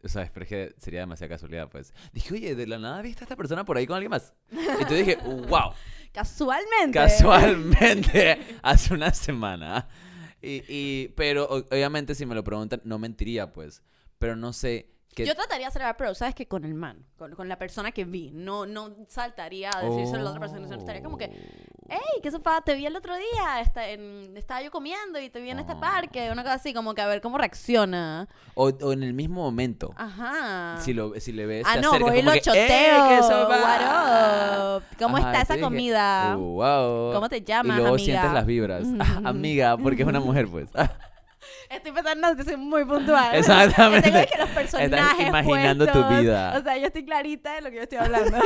o 0.04 0.08
sea, 0.08 0.30
pero 0.34 0.44
es 0.44 0.50
que 0.50 0.76
sería 0.78 1.02
demasiada 1.02 1.36
casualidad, 1.36 1.70
pues. 1.70 1.94
Dije, 2.14 2.34
"Oye, 2.34 2.56
de 2.56 2.68
la 2.68 2.78
nada 2.78 3.02
viste 3.02 3.24
a 3.24 3.26
esta 3.26 3.36
persona 3.36 3.66
por 3.66 3.78
ahí 3.78 3.88
con 3.88 3.96
alguien 3.96 4.12
más." 4.12 4.34
Y 4.52 4.86
tú 4.86 4.94
dije, 4.94 5.18
"Wow." 5.48 5.74
Casualmente. 6.12 6.94
Casualmente, 6.94 8.40
hace 8.64 8.94
una 8.94 9.14
semana. 9.14 9.88
Y, 10.42 10.64
y, 10.68 11.08
pero 11.10 11.48
obviamente 11.50 12.16
si 12.16 12.26
me 12.26 12.36
lo 12.36 12.44
preguntan, 12.44 12.82
no 12.84 13.00
mentiría, 13.00 13.52
pues. 13.52 13.82
Pero 14.20 14.36
no 14.36 14.54
sé 14.54 14.90
qué... 15.14 15.26
Yo 15.26 15.36
trataría 15.36 15.66
de 15.66 15.70
hacer 15.70 15.84
approach, 15.84 16.16
¿sabes? 16.16 16.36
Que 16.36 16.48
con 16.48 16.66
el 16.66 16.74
man, 16.74 17.06
con, 17.18 17.36
con 17.36 17.48
la 17.48 17.58
persona 17.58 17.92
que 17.92 18.06
vi. 18.06 18.32
No, 18.32 18.66
no 18.66 18.96
saltaría 19.08 19.72
a 19.76 19.82
decírselo 19.82 20.20
a 20.20 20.24
la 20.24 20.30
otra 20.30 20.40
persona, 20.40 20.66
sino 20.68 20.80
estaría 20.80 21.04
como 21.04 21.18
que, 21.18 21.32
hey, 21.90 22.20
¿qué 22.22 22.32
sopa? 22.32 22.62
Te 22.62 22.76
vi 22.76 22.86
el 22.86 22.96
otro 22.96 23.16
día, 23.16 23.62
está 23.62 23.88
en- 23.88 24.36
estaba 24.38 24.62
yo 24.62 24.72
comiendo 24.72 25.20
y 25.20 25.30
te 25.30 25.40
vi 25.42 25.50
en 25.50 25.60
este 25.60 25.74
Oh. 25.74 25.80
parque, 25.80 26.30
una 26.32 26.44
cosa 26.44 26.56
así, 26.56 26.74
como 26.74 26.94
que 26.94 27.02
a 27.02 27.08
ver 27.08 27.22
cómo 27.22 27.38
reacciona. 27.38 28.28
O, 28.56 28.70
o 28.70 28.92
en 28.94 29.04
el 29.04 29.14
mismo 29.14 29.42
momento. 29.44 29.94
Ajá. 29.96 30.78
Si, 30.82 30.94
lo, 30.94 31.14
si 31.20 31.32
le 31.32 31.46
ves, 31.46 31.66
ah, 31.68 31.74
te 31.76 31.82
no, 31.82 31.90
acercas 31.90 32.10
voy 32.12 32.20
y 32.20 32.24
lo 32.24 32.32
que, 32.32 32.38
"¡Eh, 32.38 32.42
choteo. 32.42 33.10
qué 33.10 33.24
sopa!" 33.24 34.82
¿Cómo 35.00 35.18
Ajá, 35.18 35.28
está 35.28 35.40
y 35.40 35.42
esa 35.44 35.54
dije, 35.56 35.64
comida? 35.64 36.36
wow. 36.36 37.14
¿Cómo 37.14 37.30
te 37.30 37.38
Y 37.38 37.42
llamas, 37.44 37.78
luego 37.78 37.96
amiga? 37.96 38.06
sientes 38.06 38.34
las 38.34 38.46
vibras. 38.46 38.84
Ah, 39.00 39.30
amiga, 39.30 39.78
porque 39.78 40.02
es 40.04 40.08
una 40.08 40.20
mujer, 40.20 40.48
pues. 40.48 40.70
Estoy 41.70 41.92
pensando 41.92 42.36
que 42.36 42.44
soy 42.44 42.56
muy 42.58 42.84
puntual. 42.86 43.34
Exactamente. 43.36 44.10
Tengo 44.12 44.26
que 44.32 44.38
los 44.38 44.50
personajes 44.50 45.28
imaginando 45.28 45.86
tu 45.88 46.04
vida. 46.06 46.56
O 46.58 46.62
sea, 46.64 46.78
yo 46.78 46.88
estoy 46.88 47.06
clarita 47.06 47.54
de 47.56 47.62
lo 47.62 47.70
que 47.70 47.76
yo 47.78 47.82
estoy 47.84 47.98
hablando. 47.98 48.38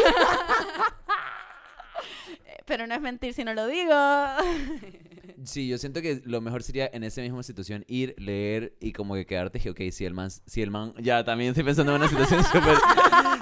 Pero 2.65 2.87
no 2.87 2.93
es 2.95 3.01
mentir 3.01 3.33
si 3.33 3.43
no 3.43 3.53
lo 3.53 3.67
digo. 3.67 3.91
Sí, 5.43 5.67
yo 5.67 5.79
siento 5.79 6.03
que 6.03 6.21
lo 6.25 6.39
mejor 6.39 6.61
sería 6.61 6.87
en 6.93 7.03
esa 7.03 7.21
misma 7.21 7.41
situación 7.41 7.83
ir, 7.87 8.13
leer 8.19 8.75
y 8.79 8.91
como 8.91 9.15
que 9.15 9.25
quedarte 9.25 9.59
que, 9.59 9.71
ok, 9.71 9.79
si 9.91 10.05
el 10.05 10.13
man, 10.13 10.29
si 10.29 10.61
el 10.61 10.69
man, 10.69 10.93
ya 10.99 11.23
también 11.23 11.49
estoy 11.49 11.63
pensando 11.63 11.95
en 11.95 12.01
una 12.01 12.07
situación 12.09 12.43
súper, 12.43 12.77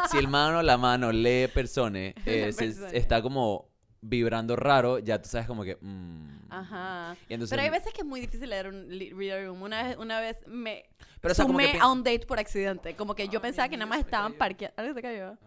si 0.10 0.18
el 0.18 0.30
man 0.30 0.56
o 0.56 0.62
la 0.62 0.78
mano 0.78 1.12
lee 1.12 1.48
persone, 1.54 2.16
eh, 2.26 2.54
se- 2.54 2.96
está 2.98 3.22
como 3.22 3.68
vibrando 4.02 4.56
raro, 4.56 5.00
ya 5.00 5.22
tú 5.22 5.28
sabes 5.28 5.46
como 5.46 5.66
que, 5.66 5.78
mm. 5.82 6.40
Ajá. 6.52 7.18
Y 7.28 7.34
entonces, 7.34 7.50
Pero 7.50 7.64
hay 7.64 7.70
veces 7.70 7.92
que 7.94 8.02
es 8.02 8.08
muy 8.08 8.22
difícil 8.22 8.50
leer 8.50 8.68
un 8.70 8.88
reader 8.90 9.48
room. 9.48 9.62
Una 9.62 9.84
vez, 9.84 9.98
una 9.98 10.22
vez 10.22 10.38
me 10.48 10.86
Pero, 11.20 11.34
o 11.34 11.36
sea, 11.36 11.44
como 11.44 11.58
sumé 11.60 11.68
que 11.68 11.74
pi- 11.74 11.80
a 11.82 11.92
un 11.92 12.04
date 12.04 12.26
por 12.26 12.40
accidente. 12.40 12.96
Como 12.96 13.14
que 13.14 13.28
yo 13.28 13.40
Ah, 13.40 13.42
pensaba 13.42 13.68
que 13.68 13.76
nada 13.76 13.88
más 13.90 14.00
estaban 14.00 14.34
parqueando. 14.34 14.74
¿Algo 14.82 14.94
se 14.94 15.02
cayó? 15.02 15.38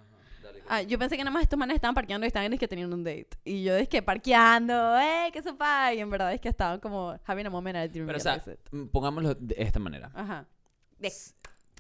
Ah, 0.69 0.83
yo 0.83 0.99
pensé 0.99 1.17
que 1.17 1.25
nada 1.25 1.33
más 1.35 1.43
estos 1.43 1.59
manes 1.59 1.75
estaban 1.75 1.95
parqueando 1.95 2.27
y 2.27 2.29
estaban 2.29 2.53
es 2.53 2.59
que 2.59 2.69
tenían 2.69 2.93
un 2.93 3.05
date. 3.05 3.29
Y 3.45 3.63
yo 3.63 3.75
es 3.77 3.89
que 3.89 4.03
parqueando, 4.03 4.99
¡eh! 4.99 5.31
¿Qué 5.33 5.43
sopa? 5.43 5.93
Y 5.95 5.99
en 6.01 6.09
verdad 6.11 6.33
es 6.33 6.41
que 6.41 6.49
estaban 6.49 6.81
como 6.81 7.19
having 7.27 7.47
a 7.47 7.51
moment 7.51 7.77
didn't 7.93 8.07
Pero 8.07 8.19
o 8.19 8.21
sea, 8.21 8.41
pongámoslo 8.93 9.35
de 9.35 9.55
esta 9.59 9.79
manera. 9.79 10.11
Ajá. 10.15 10.47
De- 10.99 11.13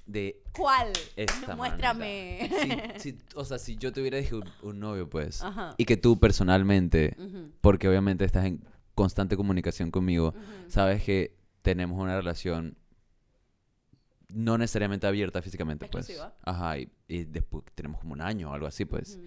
de 0.05 0.43
¿Cuál? 0.53 0.93
esta 1.17 1.55
Muéstrame. 1.57 2.49
manera. 2.51 2.99
Si- 2.99 3.13
si- 3.13 3.19
o 3.37 3.45
sea, 3.45 3.59
si 3.59 3.77
yo 3.77 3.93
tuviera 3.93 4.19
dije, 4.19 4.35
un, 4.35 4.45
un 4.63 4.81
novio, 4.81 5.09
pues, 5.09 5.43
Ajá. 5.43 5.75
y 5.79 5.85
que 5.85 5.97
tú 5.97 6.19
personalmente, 6.19 7.15
Ujú, 7.19 7.53
porque 7.61 7.89
obviamente 7.89 8.25
estás 8.25 8.45
en 8.47 8.65
constante 8.95 9.37
comunicación 9.37 9.91
conmigo, 9.91 10.29
ujú. 10.31 10.71
sabes 10.71 11.03
que 11.05 11.37
tenemos 11.63 11.99
una 12.01 12.17
relación 12.17 12.77
no 14.33 14.59
necesariamente 14.59 15.07
abierta 15.07 15.41
físicamente, 15.43 15.87
pues. 15.89 16.09
Exclusiva. 16.09 16.35
Ajá, 16.45 16.79
y, 16.79 16.91
y 17.09 17.25
después 17.25 17.65
tenemos 17.75 18.01
como 18.01 18.13
un 18.15 18.21
año 18.21 18.51
o 18.51 18.55
algo 18.55 18.67
así, 18.67 18.85
pues. 18.85 19.19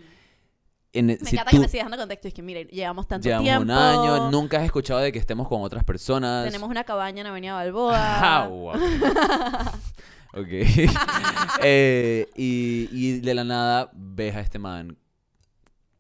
En, 0.93 1.07
Me 1.07 1.17
si 1.17 1.35
encanta 1.35 1.51
tú 1.51 1.57
que 1.57 1.61
me 1.61 1.67
sigas 1.67 1.85
dando 1.85 1.97
contexto. 1.97 2.27
Es 2.29 2.33
que, 2.33 2.41
mire, 2.41 2.65
llevamos 2.65 3.05
tanto 3.07 3.25
llevamos 3.25 3.43
tiempo. 3.45 3.63
un 3.63 3.71
año, 3.71 4.31
nunca 4.31 4.57
has 4.59 4.63
escuchado 4.63 5.01
de 5.01 5.11
que 5.11 5.19
estemos 5.19 5.47
con 5.47 5.61
otras 5.61 5.83
personas. 5.83 6.45
Tenemos 6.45 6.69
una 6.69 6.83
cabaña 6.85 7.19
en 7.21 7.27
Avenida 7.27 7.53
Ah, 7.59 7.59
Balboa. 8.47 8.47
wow. 8.47 10.41
ok. 10.41 10.47
Eh, 11.63 12.27
y, 12.35 12.89
y 12.91 13.19
de 13.21 13.33
la 13.33 13.43
nada 13.43 13.89
ves 13.93 14.35
a 14.35 14.41
este 14.41 14.59
man 14.59 14.97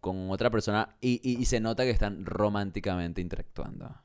con 0.01 0.29
otra 0.29 0.49
persona 0.49 0.95
y, 1.01 1.19
y- 1.23 1.41
y 1.41 1.45
se 1.45 1.59
nota 1.59 1.83
que 1.83 1.89
están 1.89 2.25
románticamente 2.25 3.21
interactuando. 3.21 3.95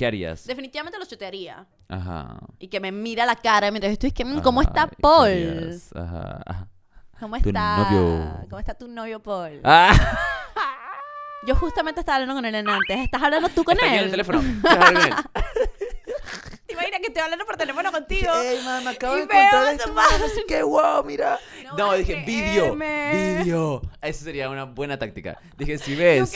¿Qué 0.00 0.06
harías? 0.06 0.46
Definitivamente 0.46 0.98
lo 0.98 1.04
chutearía. 1.04 1.66
Ajá. 1.86 2.38
Y 2.58 2.68
que 2.68 2.80
me 2.80 2.90
mira 2.90 3.26
la 3.26 3.36
cara 3.36 3.70
mientras 3.70 3.92
estoy, 3.92 4.08
es 4.08 4.14
que, 4.14 4.24
mm, 4.24 4.40
¿cómo 4.40 4.62
está 4.62 4.84
¿y 4.86 4.88
qué 4.88 4.96
Paul? 5.02 5.80
Ajá. 5.94 6.40
ajá. 6.46 6.68
¿Cómo 7.20 7.38
Tu 7.38 7.50
está? 7.50 7.76
novio. 7.90 8.46
¿Cómo 8.48 8.58
está 8.60 8.72
tu 8.72 8.88
novio 8.88 9.22
Paul? 9.22 9.60
Ah, 9.62 9.92
Yo 11.46 11.54
justamente 11.54 12.00
estaba 12.00 12.16
hablando 12.16 12.34
con 12.36 12.46
él 12.46 12.54
antes. 12.54 12.98
¿Estás 12.98 13.22
hablando 13.22 13.50
tú 13.50 13.62
con 13.62 13.74
está 13.74 13.84
aquí 13.88 13.94
en 13.94 13.98
él? 13.98 14.04
el 14.06 14.10
teléfono. 14.10 14.40
Él. 14.40 15.14
¿Te 16.80 16.86
imaginas 16.86 17.00
que 17.00 17.06
estoy 17.08 17.22
hablando 17.22 17.44
por 17.46 17.56
teléfono 17.56 17.92
contigo? 17.92 18.32
Ey, 18.42 18.58
man, 18.64 18.84
me 18.84 18.90
acabo 18.90 19.14
Y 19.14 19.18
de 19.18 19.22
encontrar 19.24 19.54
a 19.66 19.72
este 19.72 19.84
tu 19.84 19.92
man, 19.92 20.06
madre. 20.10 20.24
así 20.26 20.40
que 20.48 20.62
wow, 20.62 21.04
mira. 21.04 21.38
No 21.64 21.76
No, 21.76 21.92
dije 21.94 22.24
video, 22.26 22.74
creerme. 22.76 23.42
video. 23.44 23.82
Eso 24.00 24.24
sería 24.24 24.48
una 24.48 24.64
buena 24.64 24.98
táctica. 24.98 25.38
Dije, 25.58 25.76
si 25.78 25.94
ves 25.96 26.32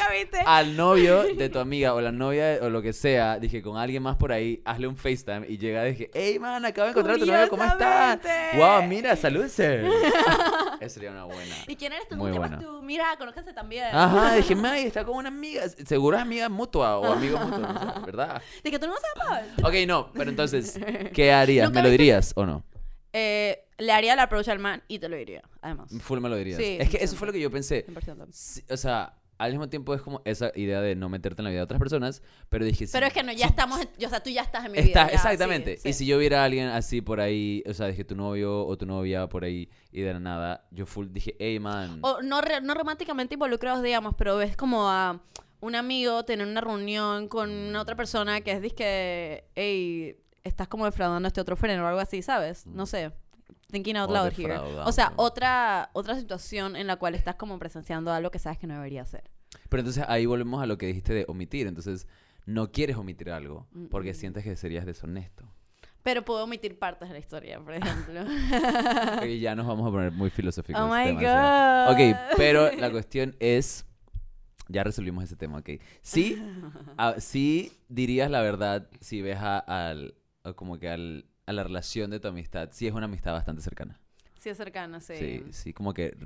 al 0.47 0.77
novio 0.77 1.23
de 1.35 1.49
tu 1.49 1.59
amiga 1.59 1.95
o 1.95 2.01
la 2.01 2.13
novia 2.13 2.59
o 2.61 2.69
lo 2.69 2.83
que 2.83 2.93
sea, 2.93 3.39
dije, 3.39 3.63
con 3.63 3.79
alguien 3.79 4.03
más 4.03 4.17
por 4.17 4.33
ahí, 4.33 4.61
hazle 4.67 4.87
un 4.87 4.97
FaceTime 4.97 5.47
y 5.49 5.57
llega, 5.57 5.83
dije, 5.85 6.11
hey 6.13 6.39
man, 6.39 6.65
acabo 6.65 6.85
de 6.87 6.91
encontrar 6.91 7.17
a 7.17 7.19
tu 7.19 7.27
novio, 7.27 7.49
¿cómo 7.49 7.65
estás? 7.65 8.19
Wow, 8.55 8.83
mira, 8.83 9.17
salúdense. 9.17 9.83
Eso 10.81 10.95
sería 10.95 11.11
una 11.13 11.25
buena. 11.25 11.55
¿Y 11.67 11.77
quién 11.77 11.93
eres 11.93 12.07
tú? 12.09 12.17
Muy 12.17 12.31
¿Cómo 12.33 12.43
te 12.45 12.49
llamas 12.51 12.61
buena. 12.65 12.79
tú? 12.79 12.83
Mira, 12.85 13.17
conócese 13.17 13.53
también. 13.55 13.87
Ajá, 13.95 14.35
dije, 14.35 14.55
May, 14.55 14.85
está 14.85 15.05
con 15.05 15.17
una 15.17 15.29
amiga, 15.29 15.63
seguro 15.69 16.17
es 16.17 16.23
amiga 16.23 16.49
mutua 16.51 16.99
o 16.99 17.13
amigo 17.13 17.39
mutuo, 17.39 17.61
no 17.61 17.73
sé, 17.95 18.01
¿verdad? 18.05 18.43
Dije, 18.63 18.79
¿tú 18.79 18.87
no 18.87 18.95
sabes 18.95 19.47
Paul? 19.57 19.67
Ok, 19.67 19.87
no, 19.87 20.11
pero 20.13 20.34
entonces, 20.35 20.79
¿qué 21.15 21.33
harías? 21.33 21.67
¿Nunca 21.69 21.81
¿Me 21.81 21.85
lo 21.87 21.91
dirías 21.91 22.33
o 22.37 22.45
no? 22.47 22.65
Eh, 23.13 23.65
le 23.79 23.93
haría 23.93 24.17
la 24.17 24.25
approach 24.25 24.49
al 24.49 24.59
man 24.59 24.83
y 24.89 24.99
te 24.99 25.09
lo 25.09 25.17
diría, 25.17 25.43
además. 25.63 25.91
Full 26.01 26.21
me 26.21 26.29
lo 26.29 26.37
dirías. 26.37 26.59
Sí, 26.59 26.77
es 26.81 26.89
que 26.91 26.99
eso 26.99 27.15
100%. 27.15 27.19
fue 27.19 27.27
lo 27.29 27.33
que 27.33 27.41
yo 27.41 27.51
pensé. 27.51 27.87
100%. 27.87 28.27
Sí, 28.33 28.63
o 28.71 28.77
sea, 28.77 29.15
al 29.39 29.51
mismo 29.51 29.69
tiempo 29.69 29.95
es 29.95 30.01
como 30.03 30.23
esa 30.25 30.53
idea 30.55 30.81
de 30.81 30.95
no 30.95 31.09
meterte 31.09 31.41
en 31.41 31.45
la 31.45 31.51
vida 31.51 31.61
de 31.61 31.65
otras 31.65 31.79
personas, 31.81 32.23
pero 32.49 32.65
dije, 32.65 32.87
Pero 32.93 33.05
si- 33.07 33.09
es 33.09 33.13
que 33.15 33.23
no, 33.25 33.33
ya 33.33 33.39
si- 33.47 33.51
estamos, 33.51 33.81
en- 33.81 34.07
o 34.07 34.09
sea, 34.09 34.21
tú 34.23 34.31
ya 34.31 34.43
estás 34.43 34.65
en 34.65 34.73
mi 34.73 34.79
Está, 34.79 35.05
vida. 35.05 35.09
ya, 35.09 35.15
exactamente. 35.17 35.77
sí, 35.77 35.89
Y 35.89 35.93
sí. 35.93 35.99
si 36.01 36.07
yo 36.07 36.19
viera 36.19 36.43
a 36.43 36.45
alguien 36.45 36.69
así 36.69 37.01
por 37.01 37.21
ahí, 37.21 37.63
o 37.69 37.75
sea, 37.75 37.87
dije 37.89 38.05
tu 38.05 38.15
novio 38.17 38.65
o 38.67 38.77
tu 38.79 38.87
novia 38.87 39.29
por 39.29 39.45
ahí 39.45 39.69
y 39.93 40.03
de 40.03 40.13
la 40.13 40.21
nada, 40.21 40.67
yo 40.71 40.87
full 40.87 41.09
dije, 41.11 41.35
hey 41.39 41.59
man. 41.59 41.99
O 42.03 42.23
no, 42.23 42.41
re- 42.41 42.61
no 42.61 42.75
románticamente 42.75 43.35
involucrados, 43.35 43.83
digamos, 43.83 44.15
pero 44.17 44.37
ves 44.37 44.57
como 44.57 44.89
a 44.89 45.21
un 45.65 45.75
amigo 45.75 46.25
tener 46.25 46.47
una 46.47 46.61
reunión 46.61 47.29
con 47.29 47.51
una 47.51 47.81
otra 47.81 47.97
persona 47.97 48.43
que 48.43 48.53
es 48.53 48.61
disque, 48.61 49.45
hey, 49.55 50.17
estás 50.43 50.69
como 50.69 50.85
defraudando 50.85 51.27
a 51.27 51.29
este 51.29 51.41
otro 51.41 51.57
freno 51.57 51.85
o 51.85 51.87
algo 51.87 52.01
así, 52.01 52.21
¿sabes? 52.21 52.67
No 52.67 52.85
sé. 52.85 53.13
Thinking 53.71 53.97
out 53.97 54.11
loud 54.11 54.33
here. 54.39 54.59
O 54.59 54.93
sea, 54.93 55.15
otra, 55.17 55.89
otra 55.95 56.17
situación 56.17 56.77
en 56.77 56.87
la 56.87 56.97
cual 56.97 57.15
estás 57.15 57.37
como 57.37 57.59
presenciando 57.59 58.13
algo 58.13 58.31
que 58.31 58.39
sabes 58.39 58.59
que 58.59 58.67
no 58.67 58.75
debería 58.75 59.05
ser. 59.07 59.31
Pero 59.71 59.81
entonces 59.81 60.05
ahí 60.07 60.27
volvemos 60.27 60.63
a 60.63 60.67
lo 60.67 60.77
que 60.77 60.87
dijiste 60.87 61.15
de 61.15 61.25
omitir. 61.29 61.67
Entonces, 61.67 62.07
no 62.45 62.71
quieres 62.71 62.97
omitir 62.97 63.31
algo 63.31 63.67
porque 63.91 64.11
Mm-mm. 64.13 64.15
sientes 64.17 64.45
que 64.45 64.55
serías 64.57 64.85
deshonesto. 64.85 65.51
Pero 66.03 66.23
puedo 66.27 66.45
omitir 66.45 66.79
partes 66.79 67.09
de 67.09 67.15
la 67.15 67.19
historia, 67.19 67.59
por 67.59 67.73
ejemplo. 67.73 68.21
Y 69.27 69.41
ya 69.41 69.55
nos 69.55 69.67
vamos 69.67 69.89
a 69.89 69.91
poner 69.91 70.13
muy 70.13 70.29
filosóficos. 70.29 70.81
oh 70.83 70.89
my 70.95 71.13
god. 71.15 71.91
Ok, 71.93 72.37
pero 72.37 72.71
la 72.73 72.91
cuestión 72.91 73.35
es. 73.41 73.87
Ya 74.69 74.83
resolvimos 74.85 75.25
ese 75.25 75.37
tema, 75.37 75.59
ok. 75.59 75.71
Sí, 76.03 76.37
ah, 76.99 77.15
sí 77.19 77.73
dirías 77.89 78.31
la 78.31 78.41
verdad 78.43 78.89
si 79.01 79.21
ves 79.23 79.39
a, 79.39 79.59
al, 79.59 80.15
a 80.43 80.53
como 80.55 80.79
que 80.79 80.89
al, 80.89 81.27
a 81.47 81.53
la 81.53 81.63
relación 81.65 82.11
de 82.11 82.21
tu 82.21 82.29
amistad. 82.29 82.71
Sí 82.73 82.87
es 82.87 82.95
una 82.95 83.05
amistad 83.07 83.33
bastante 83.33 83.63
cercana. 83.63 84.01
Sí, 84.39 84.49
es 84.51 84.57
cercano, 84.57 85.01
sí. 85.01 85.17
Sí, 85.17 85.43
sí, 85.53 85.73
como 85.73 85.93
que 85.95 86.17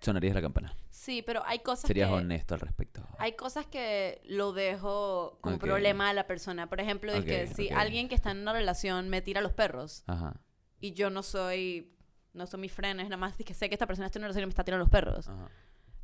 sonarías 0.00 0.34
la 0.34 0.40
campana. 0.42 0.74
Sí, 0.90 1.22
pero 1.22 1.42
hay 1.44 1.60
cosas 1.60 1.86
Serías 1.88 2.08
que... 2.08 2.14
honesto 2.16 2.54
al 2.54 2.60
respecto. 2.60 3.06
Hay 3.18 3.32
cosas 3.32 3.66
que 3.66 4.20
lo 4.26 4.52
dejo 4.52 5.38
como 5.40 5.56
Ok. 5.56 5.62
problema 5.62 6.08
a 6.10 6.12
la 6.14 6.26
persona. 6.26 6.68
Por 6.68 6.80
ejemplo, 6.80 7.12
es 7.12 7.24
que 7.24 7.46
si 7.48 7.70
alguien 7.70 8.08
que 8.08 8.14
está 8.14 8.30
en 8.32 8.38
una 8.38 8.52
relación 8.52 9.08
me 9.08 9.22
tira 9.22 9.40
los 9.40 9.52
perros 9.52 10.02
Ajá. 10.06 10.34
y 10.80 10.92
yo 10.92 11.10
no 11.10 11.22
soy, 11.22 11.92
no 12.32 12.46
soy 12.46 12.60
mi 12.60 12.68
friend, 12.68 13.00
es 13.00 13.06
nada 13.06 13.16
más 13.16 13.34
que 13.36 13.54
sé 13.54 13.68
que 13.68 13.74
esta 13.74 13.86
persona 13.86 14.06
está 14.06 14.18
en 14.18 14.22
una 14.22 14.28
relación 14.28 14.42
y 14.44 14.46
me 14.46 14.50
está 14.50 14.64
tirando 14.64 14.84
los 14.84 14.90
perros. 14.90 15.28
Ajá. 15.28 15.48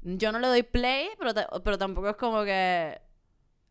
Yo 0.04 0.32
no 0.32 0.38
le 0.38 0.48
doy 0.48 0.62
play, 0.62 1.08
pero, 1.18 1.32
pero 1.64 1.78
tampoco 1.78 2.10
es 2.10 2.16
como 2.16 2.44
que 2.44 3.00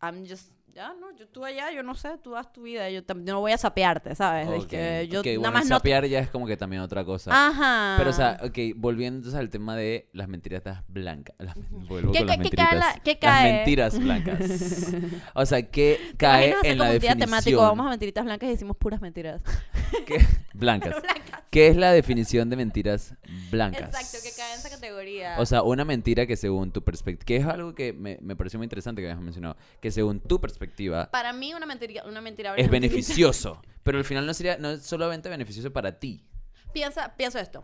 I'm 0.01 0.27
just 0.27 0.52
ya 0.73 0.93
no, 0.99 1.15
yo 1.15 1.27
tú 1.27 1.45
allá, 1.45 1.71
yo 1.71 1.83
no 1.83 1.93
sé, 1.93 2.17
tú 2.23 2.35
haz 2.35 2.51
tu 2.51 2.63
vida, 2.63 2.89
yo, 2.89 3.01
yo 3.01 3.15
no 3.33 3.39
voy 3.41 3.51
a 3.51 3.57
sapearte, 3.57 4.15
¿sabes? 4.15 4.49
Es 4.49 4.65
que 4.65 5.07
yo 5.07 5.19
ok, 5.19 5.25
nada 5.27 5.37
bueno, 5.39 5.53
más 5.53 5.69
no 5.69 5.75
sapear 5.77 6.05
ya 6.07 6.19
es 6.19 6.29
como 6.29 6.47
que 6.47 6.57
también 6.57 6.81
otra 6.81 7.05
cosa. 7.05 7.29
Ajá. 7.31 7.95
Pero, 7.97 8.09
o 8.09 8.13
sea, 8.13 8.39
ok, 8.43 8.57
volviendo 8.75 9.17
entonces 9.17 9.39
al 9.39 9.49
tema 9.49 9.75
de 9.75 10.09
las 10.13 10.27
mentiritas 10.27 10.83
blancas. 10.87 11.35
Las, 11.37 11.55
vuelvo 11.69 12.11
¿Qué 12.11 12.19
con 12.19 12.27
las 12.27 12.37
qué 12.39 12.49
cae 12.49 12.75
la- 12.77 12.99
qué 13.03 13.11
Las 13.11 13.19
cae? 13.21 13.53
mentiras 13.53 13.99
blancas. 13.99 14.39
O 15.35 15.45
sea, 15.45 15.61
¿qué 15.61 15.99
¿Te 16.11 16.17
cae 16.17 16.55
en 16.63 16.77
la 16.77 16.85
un 16.85 16.89
día 16.99 17.13
definición? 17.13 17.19
temático, 17.19 17.61
vamos 17.61 17.85
a 17.85 17.89
mentiritas 17.89 18.23
blancas 18.25 18.47
y 18.47 18.51
decimos 18.53 18.75
puras 18.77 18.99
mentiras. 19.01 19.41
¿Qué? 20.07 20.25
Blancas. 20.53 20.95
blancas. 21.01 21.43
¿Qué 21.51 21.67
es 21.67 21.75
la 21.75 21.91
definición 21.91 22.49
de 22.49 22.55
mentiras 22.55 23.13
blancas? 23.51 23.89
Exacto, 23.93 24.17
que 24.23 24.35
cae 24.35 24.53
en 24.53 24.59
esa 24.59 24.69
categoría. 24.71 25.35
O 25.37 25.45
sea, 25.45 25.61
una 25.61 25.85
mentira 25.85 26.25
que 26.25 26.35
según 26.35 26.71
tu 26.71 26.83
perspectiva, 26.83 27.25
que 27.27 27.35
es 27.37 27.45
algo 27.45 27.75
que 27.75 27.93
me, 27.93 28.17
me 28.21 28.35
pareció 28.35 28.57
muy 28.57 28.65
interesante 28.65 29.01
que 29.03 29.07
habías 29.11 29.21
mencionado, 29.23 29.55
que 29.79 29.91
según 29.91 30.19
tu 30.19 30.41
perspectiva 30.41 30.62
Para 31.12 31.34
mí 31.34 31.53
una 31.53 31.65
mentira, 31.65 32.03
una 32.05 32.22
mentira 32.22 32.55
es 32.55 32.70
beneficioso, 32.70 33.62
pero 33.84 33.98
al 33.98 34.05
final 34.05 34.25
no 34.25 34.34
sería 34.34 34.58
no 34.58 34.72
es 34.72 34.84
solamente 34.84 35.29
beneficioso 35.29 35.72
para 35.72 36.00
ti. 36.00 36.25
Piensa, 36.74 37.15
piensa 37.15 37.39
esto. 37.39 37.63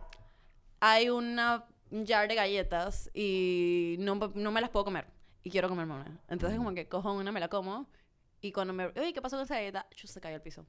Hay 0.80 1.10
una 1.10 1.66
un 1.90 2.06
jar 2.06 2.28
de 2.28 2.34
galletas 2.34 3.10
y 3.14 3.96
no, 3.98 4.32
no 4.34 4.50
me 4.52 4.60
las 4.60 4.70
puedo 4.70 4.84
comer. 4.84 5.06
Y 5.42 5.50
quiero 5.50 5.68
comerme 5.68 5.94
una. 5.94 6.20
Entonces 6.28 6.58
como 6.58 6.74
que 6.74 6.88
cojo 6.88 7.12
una, 7.12 7.32
me 7.32 7.40
la 7.40 7.48
como. 7.48 7.88
Y 8.40 8.52
cuando 8.52 8.72
me... 8.72 8.88
Uy, 8.88 9.12
¿qué 9.12 9.20
pasó 9.20 9.36
con 9.36 9.44
esa 9.44 9.56
galleta? 9.56 9.86
Chu, 9.94 10.06
se 10.06 10.20
cayó 10.20 10.36
al 10.36 10.42
piso. 10.42 10.66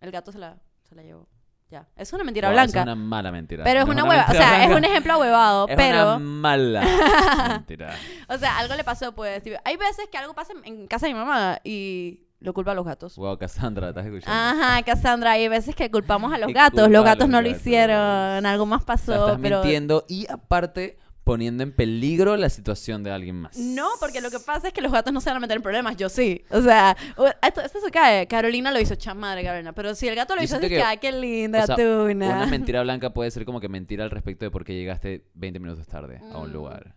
El 0.00 0.10
gato 0.10 0.32
se 0.32 0.38
la, 0.38 0.60
se 0.88 0.94
la 0.94 1.02
llevó. 1.02 1.28
Ya. 1.68 1.86
Es 1.96 2.12
una 2.12 2.22
mentira 2.22 2.50
blanca. 2.50 2.80
Es 2.80 2.84
una 2.84 2.94
mala 2.94 3.32
mentira. 3.32 3.64
Pero 3.64 3.80
es 3.80 3.86
No 3.86 3.92
una 3.92 4.04
hueva. 4.04 4.26
O 4.28 4.32
sea, 4.32 4.64
es 4.64 4.70
un 4.70 4.84
ejemplo 4.84 5.14
ahuevado. 5.14 5.66
Es 5.68 5.76
pero... 5.76 6.16
una 6.16 6.18
mala 6.18 6.82
mentira. 7.48 7.94
O 8.28 8.38
sea, 8.38 8.58
algo 8.58 8.74
le 8.76 8.84
pasó, 8.84 9.12
pues. 9.12 9.42
hay 9.64 9.76
veces 9.76 10.08
que 10.10 10.18
algo 10.18 10.34
pasa 10.34 10.52
en, 10.64 10.86
casa 10.86 11.06
de 11.06 11.14
mi 11.14 11.18
mamá 11.18 11.58
y 11.64 12.20
lo 12.38 12.54
culpa 12.54 12.70
a 12.70 12.74
los 12.74 12.84
gatos. 12.84 13.16
Wow, 13.16 13.36
Cassandra, 13.38 13.88
¿estás 13.88 14.06
escuchando? 14.06 14.32
Ajá, 14.32 14.82
Cassandra, 14.82 15.32
hay 15.32 15.48
veces 15.48 15.74
que 15.74 15.90
culpamos 15.90 16.32
a 16.32 16.38
los 16.38 16.52
gatos. 16.52 16.88
Los 16.88 17.04
gatos 17.04 17.26
los 17.26 17.30
no 17.30 17.42
lo 17.42 17.48
hicieron, 17.48 18.46
algo 18.46 18.66
más 18.66 18.82
O 18.82 18.84
sea, 18.84 18.94
pasó, 18.94 19.26
estás 19.26 19.40
pero 19.42 19.58
mintiendo 19.58 20.04
y 20.08 20.30
aparte 20.30 20.98
poniendo 21.26 21.64
en 21.64 21.72
peligro 21.72 22.36
la 22.36 22.48
situación 22.48 23.02
de 23.02 23.10
alguien 23.10 23.34
más. 23.34 23.56
no, 23.58 23.88
porque 23.98 24.20
lo 24.20 24.30
que 24.30 24.38
pasa 24.38 24.68
es 24.68 24.72
que 24.72 24.80
los 24.80 24.92
gatos 24.92 25.12
no 25.12 25.20
se 25.20 25.28
van 25.28 25.38
a 25.38 25.40
meter 25.40 25.56
en 25.56 25.62
problemas, 25.64 25.96
yo 25.96 26.08
sí. 26.08 26.44
O 26.52 26.62
sea, 26.62 26.96
esto, 27.42 27.62
esto 27.62 27.80
se 27.80 27.90
cae. 27.90 28.28
Carolina 28.28 28.70
lo 28.70 28.78
hizo, 28.78 28.94
chamadre 28.94 29.42
Carolina, 29.42 29.72
pero 29.72 29.96
si 29.96 30.06
el 30.06 30.14
gato 30.14 30.36
lo 30.36 30.40
Yo 30.42 30.44
hizo, 30.44 30.60
que- 30.60 30.68
que, 30.68 30.80
ay, 30.82 30.98
qué 30.98 31.10
linda 31.10 31.64
O 31.64 31.66
sea, 31.66 31.74
tuna. 31.74 32.26
Una 32.28 32.46
mentira 32.46 32.80
blanca 32.84 33.12
puede 33.12 33.32
ser 33.32 33.44
como 33.44 33.58
que 33.60 33.68
mentira 33.68 34.04
al 34.04 34.10
respecto 34.12 34.44
de 34.44 34.52
por 34.52 34.64
qué 34.64 34.74
llegaste 34.74 35.24
20 35.34 35.58
minutos 35.58 35.84
tarde 35.88 36.20
a 36.32 36.38
un 36.38 36.50
Mm. 36.50 36.52
lugar. 36.52 36.94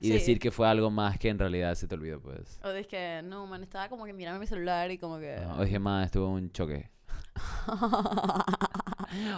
Y 0.00 0.08
Sí. 0.08 0.12
decir 0.14 0.40
que 0.40 0.50
fue 0.50 0.66
algo 0.66 0.90
más 0.90 1.16
que 1.16 1.28
en 1.28 1.38
realidad 1.38 1.72
se 1.76 1.86
te 1.86 1.94
olvidó, 1.94 2.20
pues. 2.20 2.58
O 2.64 2.70
es 2.70 2.88
que, 2.88 3.20
no, 3.22 3.46
man, 3.46 3.62
estaba 3.62 3.88
como 3.88 4.06
que 4.06 4.12
mirando 4.12 4.40
mi 4.40 4.48
celular 4.48 4.90
y 4.90 4.98
como 4.98 5.20
que... 5.20 5.36
Ajá. 5.36 5.54
O 5.56 5.64
dije, 5.64 5.78
más 5.78 6.06
estuvo 6.06 6.28
un 6.30 6.50
choque. 6.50 6.90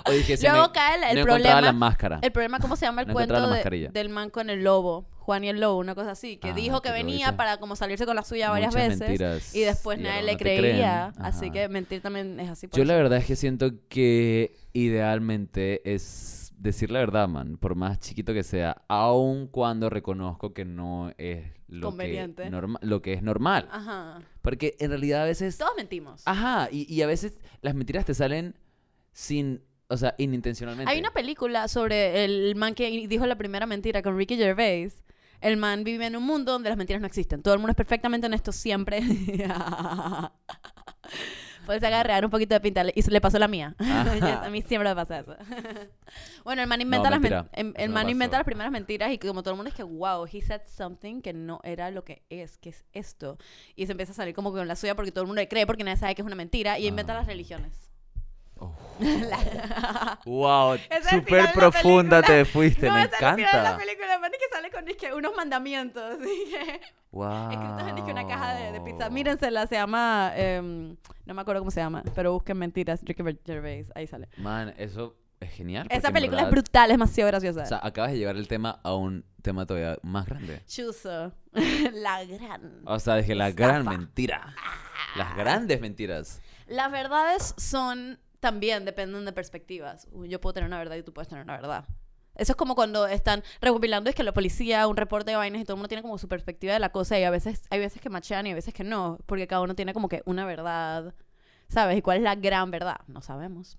O 0.07 0.11
dije, 0.13 0.37
Luego 0.43 0.67
me- 0.69 0.73
cae 0.73 0.95
el, 1.11 1.19
no 1.19 1.21
la 1.21 1.25
problema... 1.25 1.73
máscara. 1.73 2.19
El 2.23 2.33
problema, 2.33 2.59
¿cómo 2.59 2.77
se 2.77 2.85
llama 2.87 3.03
el 3.03 3.09
No 3.09 3.15
cuento 3.15 3.51
de- 3.51 3.89
del 3.93 4.09
man 4.09 4.31
con 4.31 4.51
el 4.51 4.63
lobo? 4.65 5.07
Juan 5.23 5.45
y 5.45 5.49
el 5.51 5.61
lobo, 5.61 5.79
una 5.79 5.95
cosa 5.95 6.11
así. 6.11 6.37
Que 6.37 6.49
Ah, 6.51 6.53
dijo 6.55 6.83
que 6.83 6.91
venía 6.91 7.37
para 7.37 7.59
como 7.59 7.77
salirse 7.77 8.05
con 8.07 8.17
la 8.17 8.25
suya 8.25 8.51
varias 8.51 8.75
Muchas 8.75 8.89
veces. 8.89 9.01
mentiras 9.09 9.55
Y 9.55 9.61
después 9.61 10.01
y 10.01 10.03
nadie 10.03 10.23
le 10.25 10.37
creía. 10.37 11.13
Así 11.19 11.51
que 11.53 11.69
mentir 11.69 12.01
también 12.03 12.41
es 12.41 12.51
así. 12.51 12.67
por 12.67 12.77
Yo 12.77 12.85
la 12.85 12.95
verdad 12.97 13.19
es 13.19 13.27
que 13.27 13.37
siento 13.37 13.71
que 13.89 14.57
idealmente 14.73 15.81
es 15.95 16.53
decir 16.59 16.91
la 16.91 17.01
verdad, 17.01 17.29
man, 17.29 17.57
por 17.57 17.75
más 17.75 17.99
chiquito 17.99 18.33
que 18.33 18.45
sea, 18.45 18.83
aun 18.89 19.47
cuando 19.49 19.91
reconozco 19.91 20.53
que 20.55 20.65
no 20.65 21.13
es 21.19 21.45
lo, 21.69 21.89
Conveniente. 21.89 22.45
que, 22.45 22.51
norma- 22.51 22.79
lo 22.83 23.03
que 23.03 23.15
es 23.15 23.23
normal. 23.23 23.69
Ajá. 23.71 24.21
Porque 24.43 24.77
en 24.79 24.91
realidad 24.91 25.23
a 25.23 25.25
veces... 25.25 25.57
Todos 25.59 25.73
mentimos. 25.77 26.23
Ajá, 26.27 26.69
y, 26.71 26.93
y 26.93 27.03
a 27.03 27.07
veces 27.07 27.39
las 27.63 27.75
mentiras 27.75 28.05
te 28.05 28.15
salen 28.15 28.55
sin... 29.13 29.63
o 29.89 29.97
sea, 29.97 30.15
inintencionalmente. 30.19 30.91
Hay 30.91 30.99
una 30.99 31.11
película 31.13 31.69
sobre 31.69 32.25
el 32.25 32.55
man 32.57 32.75
que 32.75 33.07
dijo 33.09 33.27
la 33.27 33.37
primera 33.37 33.67
mentira 33.67 34.03
con 34.03 34.17
Ricky 34.17 34.37
Gervais. 34.37 35.03
El 35.41 35.57
man 35.57 35.83
vive 35.85 36.07
en 36.07 36.15
un 36.17 36.23
mundo 36.23 36.53
donde 36.53 36.69
las 36.69 36.79
mentiras 36.79 37.01
no 37.01 37.07
existen. 37.09 37.43
Todo 37.43 37.55
el 37.55 37.59
mundo 37.61 37.71
es 37.73 37.77
perfectamente 37.77 38.27
honesto 38.29 38.53
siempre. 38.53 39.01
Puedes 41.67 41.83
agarrar 41.85 42.25
un 42.25 42.31
poquito 42.31 42.55
de 42.57 42.61
pinta. 42.61 42.83
Y 42.93 43.03
se 43.03 43.11
le 43.13 43.21
pasó 43.21 43.39
la 43.39 43.47
mía. 43.47 43.75
Ajá. 43.81 44.45
a 44.45 44.51
mí 44.51 44.63
siempre 44.63 44.89
me 44.89 44.95
pasa 44.97 45.21
eso. 45.21 45.37
bueno, 46.45 46.63
el 46.63 46.69
man 46.69 46.81
inventa, 46.81 47.09
las, 47.11 47.21
men- 47.21 47.33
mentira. 47.33 47.51
em- 47.53 47.73
el 47.77 47.89
no 47.91 47.95
man 47.95 48.09
inventa 48.09 48.37
las 48.37 48.45
primeras 48.45 48.73
mentiras 48.73 49.13
y 49.13 49.19
como 49.19 49.43
todo 49.43 49.55
el 49.55 49.57
mundo 49.57 49.69
es 49.71 49.75
que, 49.77 49.85
wow, 49.85 50.27
he 50.31 50.43
said 50.43 50.63
something 50.67 51.21
que 51.23 51.33
no 51.33 51.61
era 51.63 51.91
lo 51.93 52.05
que 52.05 52.23
es, 52.31 52.59
que 52.59 52.71
es 52.71 52.85
esto. 52.93 53.39
Y 53.77 53.87
se 53.87 53.93
empieza 53.93 54.11
a 54.13 54.15
salir 54.17 54.35
como 54.35 54.51
con 54.53 54.67
la 54.67 54.75
suya 54.75 54.97
porque 54.97 55.13
todo 55.13 55.23
el 55.23 55.27
mundo 55.29 55.41
le 55.41 55.49
cree 55.49 55.67
porque 55.67 55.85
nadie 55.85 55.99
sabe 55.99 56.15
que 56.17 56.23
es 56.23 56.27
una 56.27 56.35
mentira 56.37 56.79
y 56.81 56.87
inventa 56.89 57.13
Ah. 57.13 57.17
las 57.19 57.27
religiones. 57.27 57.92
Oh. 59.03 59.05
La- 59.05 60.21
Wow, 60.25 60.79
súper 61.11 61.53
profunda 61.53 62.23
te 62.23 62.45
fuiste, 62.53 62.87
no, 62.87 62.95
me 62.95 63.03
es 63.03 63.07
el 63.07 63.17
final 63.17 63.37
de 63.37 63.43
la 63.43 63.59
encanta. 63.59 63.77
película, 63.79 64.19
man 64.21 64.31
que 64.31 64.49
sale 64.55 64.71
con 64.71 65.19
unos 65.19 65.33
mandamientos. 65.37 66.19
dije, 66.21 66.81
Wow. 67.11 67.51
Escritos 67.51 67.89
en 68.09 68.11
una 68.11 68.27
caja 68.27 68.55
de, 68.55 68.73
de 68.73 68.81
pizza. 68.81 69.11
Mírensela, 69.11 69.67
se 69.67 69.75
llama. 69.75 70.33
em, 70.37 70.97
no 71.27 71.35
me 71.35 71.41
acuerdo 71.43 71.61
cómo 71.61 71.71
se 71.71 71.81
llama, 71.81 72.03
pero 72.15 72.33
busquen 72.33 72.57
mentiras. 72.59 73.01
Ricky 73.03 73.23
Gervais, 73.45 73.91
ahí 73.95 74.07
sale. 74.07 74.29
Man, 74.39 74.73
eso 74.79 75.17
es 75.41 75.51
genial. 75.51 75.87
Esa 75.91 76.11
película 76.13 76.43
es 76.43 76.51
brutal, 76.51 76.91
es 76.91 76.95
demasiado 76.95 77.29
graciosa. 77.29 77.63
O 77.63 77.67
sea, 77.67 77.81
acabas 77.83 78.13
de 78.13 78.19
llevar 78.19 78.37
el 78.37 78.47
tema 78.49 78.81
a 78.85 78.95
un 78.95 79.25
tema 79.43 79.67
todavía 79.67 79.99
más 80.03 80.27
grande. 80.27 80.63
Chuzo. 80.67 81.33
la 81.93 82.25
gran. 82.25 82.83
O 82.87 82.99
sea, 83.01 83.17
dije 83.17 83.35
la 83.35 83.49
Estafa. 83.49 83.67
gran 83.69 83.85
mentira. 83.85 84.55
Las 85.17 85.35
grandes 85.37 85.81
mentiras. 85.81 86.41
Las 86.67 86.91
verdades 86.93 87.55
son. 87.59 88.19
También 88.43 88.85
dependen 88.85 89.25
de 89.25 89.33
perspectivas. 89.33 90.09
Yo 90.27 90.41
puedo 90.41 90.53
tener 90.55 90.67
una 90.67 90.77
verdad 90.79 90.97
y 90.97 91.05
tú 91.05 91.13
puedes 91.15 91.29
tener 91.29 91.45
una 91.45 91.53
verdad. 91.57 91.87
Eso 92.35 92.53
es 92.55 92.57
como 92.57 92.75
cuando 92.75 93.07
están 93.07 93.45
recopilando, 93.61 94.11
es 94.11 94.17
que 94.17 94.25
la 94.25 94.33
policía, 94.33 94.89
un 94.89 94.97
reporte 94.97 95.31
de 95.31 95.37
vainas 95.37 95.61
y 95.63 95.65
todo 95.65 95.75
el 95.75 95.77
mundo 95.77 95.87
tiene 95.89 96.03
como 96.03 96.19
su 96.19 96.27
perspectiva 96.27 96.73
de 96.73 96.81
la 96.81 96.91
cosa 96.91 97.17
y 97.21 97.23
a 97.23 97.31
veces 97.31 97.63
hay 97.71 97.79
veces 97.79 98.03
que 98.03 98.09
machean 98.11 98.49
y 98.49 98.51
a 98.51 98.55
veces 98.57 98.75
que 98.75 98.83
no, 98.83 99.21
porque 99.27 99.47
cada 99.47 99.63
uno 99.63 99.77
tiene 99.77 99.95
como 99.95 100.09
que 100.09 100.23
una 100.25 100.45
verdad, 100.45 101.15
¿sabes? 101.69 101.97
¿Y 101.97 102.03
cuál 102.03 102.17
es 102.17 102.25
la 102.25 102.35
gran 102.35 102.73
verdad? 102.73 102.97
No 103.07 103.23
sabemos, 103.23 103.79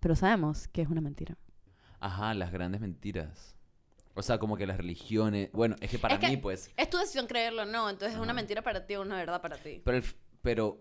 pero 0.00 0.16
sabemos 0.16 0.66
que 0.66 0.82
es 0.82 0.88
una 0.88 1.00
mentira. 1.00 1.36
Ajá, 2.00 2.34
las 2.34 2.50
grandes 2.50 2.80
mentiras. 2.80 3.54
O 4.14 4.22
sea, 4.22 4.38
como 4.38 4.56
que 4.56 4.66
las 4.66 4.78
religiones. 4.78 5.48
Bueno, 5.52 5.76
es 5.80 5.90
que 5.92 6.00
para 6.00 6.14
Es 6.14 6.20
que- 6.20 6.26
mí, 6.28 6.38
pues. 6.38 6.72
Es 6.76 6.90
tu 6.90 6.98
decisión 6.98 7.28
creerlo 7.28 7.62
o 7.62 7.66
no, 7.66 7.88
entonces 7.88 8.16
es 8.16 8.20
una 8.20 8.32
mentira 8.32 8.62
para 8.62 8.84
ti 8.84 8.96
o 8.96 9.02
una 9.02 9.14
verdad 9.16 9.40
para 9.40 9.58
ti. 9.58 9.80
Pero, 9.84 9.96
el 9.96 10.04
pero. 10.42 10.80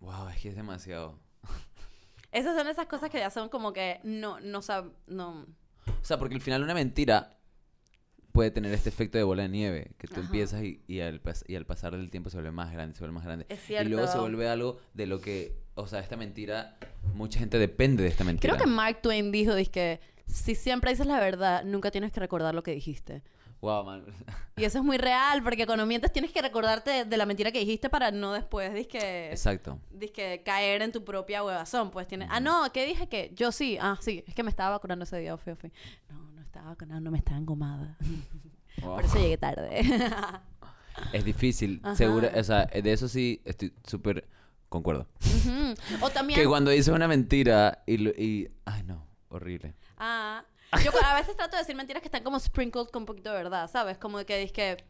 Wow, 0.00 0.28
es 0.30 0.40
que 0.40 0.48
es 0.48 0.56
demasiado. 0.56 1.18
Esas 2.32 2.56
son 2.56 2.66
esas 2.68 2.86
cosas 2.86 3.10
que 3.10 3.18
ya 3.18 3.30
son 3.30 3.48
como 3.48 3.72
que 3.72 4.00
no, 4.02 4.40
no 4.40 4.62
sab, 4.62 4.90
no. 5.06 5.46
O 5.86 6.04
sea, 6.04 6.18
porque 6.18 6.34
al 6.34 6.40
final 6.40 6.62
una 6.62 6.74
mentira 6.74 7.36
puede 8.32 8.50
tener 8.50 8.72
este 8.72 8.88
efecto 8.88 9.18
de 9.18 9.24
bola 9.24 9.42
de 9.42 9.50
nieve, 9.50 9.90
que 9.98 10.06
tú 10.06 10.14
Ajá. 10.14 10.22
empiezas 10.22 10.62
y, 10.62 10.82
y, 10.86 11.00
al 11.00 11.20
y 11.46 11.54
al 11.54 11.66
pasar 11.66 11.94
del 11.94 12.10
tiempo 12.10 12.30
se 12.30 12.38
vuelve 12.38 12.50
más 12.50 12.72
grande, 12.72 12.94
se 12.94 13.00
vuelve 13.00 13.14
más 13.14 13.24
grande. 13.24 13.44
Es 13.50 13.68
Y 13.68 13.74
luego 13.84 14.06
se 14.06 14.12
cierto. 14.12 14.20
vuelve 14.22 14.48
algo 14.48 14.80
de 14.94 15.06
lo 15.06 15.20
que, 15.20 15.54
o 15.74 15.86
sea, 15.86 16.00
esta 16.00 16.16
mentira, 16.16 16.78
mucha 17.14 17.38
gente 17.38 17.58
depende 17.58 18.02
de 18.02 18.08
esta 18.08 18.24
mentira. 18.24 18.54
Creo 18.54 18.64
que 18.64 18.70
Mark 18.70 19.00
Twain 19.02 19.30
dijo, 19.30 19.52
que 19.70 20.00
si 20.26 20.54
siempre 20.54 20.90
dices 20.90 21.06
la 21.06 21.20
verdad, 21.20 21.64
nunca 21.64 21.90
tienes 21.90 22.10
que 22.10 22.20
recordar 22.20 22.54
lo 22.54 22.62
que 22.62 22.70
dijiste. 22.72 23.22
Wow, 23.62 23.84
man. 23.84 24.04
Y 24.56 24.64
eso 24.64 24.78
es 24.78 24.84
muy 24.84 24.98
real, 24.98 25.42
porque 25.42 25.64
cuando 25.66 25.86
mientes 25.86 26.12
tienes 26.12 26.32
que 26.32 26.42
recordarte 26.42 27.04
de 27.06 27.16
la 27.16 27.24
mentira 27.26 27.52
que 27.52 27.60
dijiste 27.60 27.88
para 27.88 28.10
no 28.10 28.32
después, 28.32 28.74
dizque, 28.74 29.30
Exacto. 29.30 29.78
dizque 29.90 30.42
caer 30.44 30.82
en 30.82 30.92
tu 30.92 31.04
propia 31.04 31.42
huevazón. 31.44 31.90
Pues 31.92 32.06
tienes, 32.08 32.28
ah, 32.30 32.40
no, 32.40 32.70
¿qué 32.72 32.84
dije 32.84 33.08
que? 33.08 33.32
Yo 33.34 33.52
sí, 33.52 33.78
ah, 33.80 33.96
sí, 34.00 34.24
es 34.26 34.34
que 34.34 34.42
me 34.42 34.50
estaba 34.50 34.70
vacunando 34.70 35.04
ese 35.04 35.16
día, 35.18 35.36
fui, 35.38 35.54
fui. 35.54 35.72
No, 36.10 36.32
no 36.32 36.42
estaba 36.42 36.66
vacunando, 36.70 37.10
me 37.10 37.18
estaba 37.18 37.38
engomada. 37.38 37.96
Wow. 38.80 38.96
Por 38.96 39.04
eso 39.04 39.18
llegué 39.18 39.36
tarde. 39.36 39.82
Es 41.12 41.24
difícil, 41.24 41.80
Ajá. 41.82 41.94
seguro, 41.94 42.28
o 42.34 42.42
sea, 42.42 42.64
de 42.66 42.92
eso 42.92 43.06
sí 43.08 43.40
estoy 43.44 43.72
súper 43.86 44.26
concuerdo. 44.68 45.06
O 46.00 46.10
también... 46.10 46.38
Que 46.40 46.46
cuando 46.46 46.70
dices 46.70 46.88
una 46.92 47.06
mentira 47.08 47.82
y, 47.86 47.96
lo- 47.98 48.10
y 48.10 48.50
ay 48.64 48.82
no, 48.84 49.06
horrible. 49.28 49.74
Ah, 49.98 50.44
yo 50.84 50.90
a 51.04 51.14
veces 51.14 51.36
trato 51.36 51.56
de 51.56 51.62
decir 51.62 51.76
mentiras 51.76 52.00
que 52.00 52.08
están 52.08 52.22
como 52.22 52.38
sprinkled 52.38 52.88
con 52.88 53.02
un 53.02 53.06
poquito 53.06 53.30
de 53.30 53.36
verdad, 53.36 53.70
¿sabes? 53.70 53.98
Como 53.98 54.24
que 54.24 54.42
es 54.42 54.52
que 54.52 54.84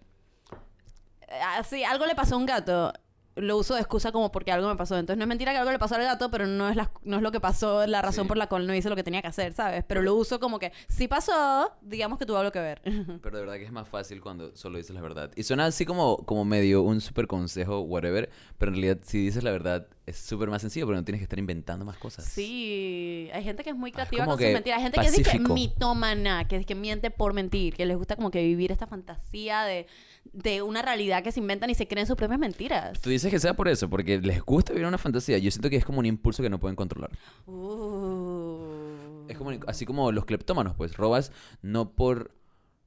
así 1.56 1.84
algo 1.84 2.06
le 2.06 2.14
pasó 2.14 2.34
a 2.34 2.38
un 2.38 2.46
gato, 2.46 2.92
lo 3.34 3.56
uso 3.56 3.74
de 3.74 3.80
excusa 3.80 4.12
como 4.12 4.30
porque 4.30 4.52
algo 4.52 4.68
me 4.68 4.76
pasó. 4.76 4.98
Entonces 4.98 5.16
no 5.18 5.24
es 5.24 5.28
mentira 5.28 5.52
que 5.52 5.58
algo 5.58 5.70
le 5.72 5.78
pasó 5.78 5.94
al 5.94 6.02
gato, 6.02 6.30
pero 6.30 6.46
no 6.46 6.68
es 6.68 6.76
la, 6.76 6.90
no 7.02 7.16
es 7.16 7.22
lo 7.22 7.32
que 7.32 7.40
pasó, 7.40 7.86
la 7.86 8.02
razón 8.02 8.24
Sí. 8.24 8.28
por 8.28 8.36
la 8.36 8.46
cual 8.48 8.66
no 8.66 8.74
hice 8.74 8.88
lo 8.90 8.96
que 8.96 9.02
tenía 9.02 9.22
que 9.22 9.28
hacer, 9.28 9.52
¿sabes? 9.54 9.84
Pero 9.88 10.02
lo 10.02 10.14
uso 10.14 10.38
como 10.38 10.58
que 10.58 10.72
si 10.88 11.08
pasó, 11.08 11.72
digamos 11.80 12.18
que 12.18 12.26
tuvo 12.26 12.36
algo 12.38 12.52
que 12.52 12.60
ver. 12.60 12.82
Pero 13.22 13.36
de 13.38 13.42
verdad 13.44 13.56
que 13.56 13.64
es 13.64 13.72
más 13.72 13.88
fácil 13.88 14.20
cuando 14.20 14.54
solo 14.54 14.76
dices 14.78 14.94
la 14.94 15.00
verdad. 15.00 15.30
Y 15.34 15.44
suena 15.44 15.64
así 15.66 15.86
como, 15.86 16.18
como 16.18 16.44
medio 16.44 16.82
un 16.82 17.00
súper 17.00 17.26
consejo, 17.26 17.80
whatever. 17.80 18.28
Pero 18.58 18.70
en 18.70 18.74
realidad, 18.76 18.98
si 19.02 19.24
dices 19.24 19.42
la 19.44 19.50
verdad, 19.50 19.86
es 20.04 20.18
súper 20.18 20.50
más 20.50 20.60
sencillo 20.60 20.84
porque 20.86 20.96
no 20.98 21.04
tienes 21.04 21.20
que 21.20 21.24
estar 21.24 21.38
inventando 21.38 21.84
más 21.84 21.96
cosas. 21.96 22.24
Sí, 22.26 23.30
hay 23.32 23.44
gente 23.44 23.62
que 23.64 23.70
es 23.70 23.76
muy 23.76 23.90
Ah, 23.90 23.94
creativa 23.94 24.24
con 24.26 24.38
sus 24.38 24.46
mentiras. 24.52 24.78
Hay 24.78 24.82
gente 24.84 25.00
que 25.00 25.06
es 25.06 25.28
que 25.28 25.38
mitómana, 25.38 26.46
que 26.48 26.56
es 26.56 26.66
que 26.66 26.74
miente 26.74 27.10
por 27.10 27.32
mentir, 27.34 27.74
que 27.74 27.86
les 27.86 27.96
gusta 27.96 28.16
como 28.16 28.30
que 28.30 28.42
vivir 28.42 28.72
esta 28.72 28.86
fantasía 28.86 29.62
de, 29.64 29.86
de 30.32 30.62
una 30.62 30.82
realidad 30.82 31.22
que 31.22 31.32
se 31.32 31.40
inventan 31.40 31.70
y 31.70 31.74
se 31.74 31.86
creen 31.86 32.06
sus 32.06 32.16
propias 32.16 32.38
mentiras. 32.38 33.00
Tú 33.00 33.10
dices 33.10 33.30
que 33.30 33.38
sea 33.38 33.54
por 33.54 33.68
eso, 33.68 33.88
porque 33.88 34.18
les 34.18 34.42
gusta 34.42 34.72
vivir 34.72 34.86
una 34.86 34.98
fantasía. 34.98 35.38
Yo 35.38 35.50
siento 35.50 35.68
que 35.70 35.76
es 35.76 35.84
como 35.84 35.98
un 35.98 36.06
impulso 36.06 36.42
que 36.42 36.50
no 36.50 36.58
pueden 36.58 36.76
controlar. 36.76 37.10
Uh. 37.46 39.26
Es 39.28 39.36
como 39.36 39.50
así 39.66 39.86
como 39.86 40.10
los 40.12 40.24
cleptómanos, 40.24 40.74
pues 40.74 40.96
robas 40.96 41.32
no 41.62 41.92
por 41.92 42.34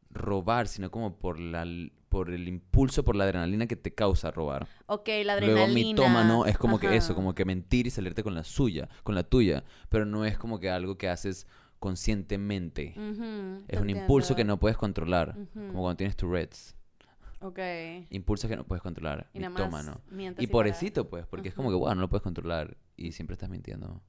robar, 0.09 0.67
sino 0.67 0.91
como 0.91 1.17
por 1.17 1.39
la 1.39 1.65
por 2.09 2.29
el 2.29 2.47
impulso, 2.47 3.03
por 3.03 3.17
la 3.17 3.25
adrenalina 3.25 3.67
que 3.67 3.75
te 3.75 3.93
causa 3.93 4.31
robar. 4.31 4.67
Ok, 4.85 5.09
la 5.25 5.37
Luego 5.37 5.59
adrenalina. 5.59 5.73
mitómano 5.73 6.45
es 6.45 6.57
como 6.57 6.79
que 6.79 6.95
eso, 6.95 7.13
como 7.13 7.35
que 7.35 7.43
mentir 7.43 7.87
y 7.87 7.89
salirte 7.89 8.23
con 8.23 8.33
la 8.33 8.45
suya, 8.45 8.87
con 9.03 9.15
la 9.15 9.23
tuya, 9.23 9.65
pero 9.89 10.05
no 10.05 10.23
es 10.23 10.37
como 10.37 10.61
que 10.61 10.69
algo 10.69 10.97
que 10.97 11.09
haces 11.09 11.45
conscientemente. 11.77 12.95
Es 13.67 13.81
un 13.81 13.89
impulso 13.89 14.35
que 14.35 14.45
no 14.45 14.57
puedes 14.59 14.77
controlar, 14.77 15.35
como 15.53 15.81
cuando 15.81 15.97
tienes 15.97 16.15
Tourette's. 16.15 16.75
Ok. 17.45 17.59
Impulsos 18.09 18.49
que 18.49 18.55
no 18.55 18.65
puedes 18.65 18.81
controlar, 18.81 19.29
Y 19.31 19.39
nada 19.39 19.67
más 19.67 19.91
mientes 20.09 20.43
Y 20.43 20.47
pobrecito, 20.47 21.07
pues, 21.07 21.27
porque 21.27 21.49
es 21.49 21.53
como 21.53 21.69
que, 21.69 21.75
bueno, 21.75 21.93
no 21.95 22.01
lo 22.01 22.09
puedes 22.09 22.23
controlar 22.23 22.75
y 22.97 23.11
siempre 23.11 23.35
estás 23.35 23.49
mintiendo. 23.49 24.01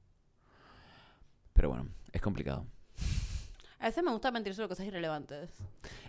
Pero 1.53 1.69
bueno, 1.69 1.87
es 2.11 2.21
complicado. 2.21 2.65
A 3.79 3.85
veces 3.85 4.03
me 4.03 4.09
gusta 4.09 4.31
mentir 4.31 4.55
sobre 4.55 4.69
cosas 4.69 4.87
irrelevantes. 4.87 5.51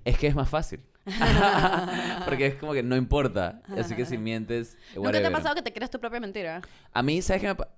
Es 0.03 0.17
que 0.17 0.27
es 0.29 0.35
más 0.35 0.49
fácil. 0.49 0.81
porque 2.25 2.47
es 2.47 2.55
como 2.55 2.73
que 2.73 2.83
no 2.83 2.97
importa. 2.97 3.61
Así 3.77 3.95
que 3.95 4.07
si 4.07 4.17
mientes, 4.17 4.79
¿Nunca 4.95 5.13
te 5.13 5.27
ha 5.27 5.31
pasado 5.31 5.55
que 5.55 5.63
te 5.63 5.73
creas 5.73 5.91
tu 5.91 6.01
propia 6.01 6.19
mentira? 6.19 6.63
A 6.93 7.03
mí, 7.03 7.21
¿sabes 7.21 7.43
qué 7.43 7.49
me 7.49 7.55
pasa? 7.55 7.73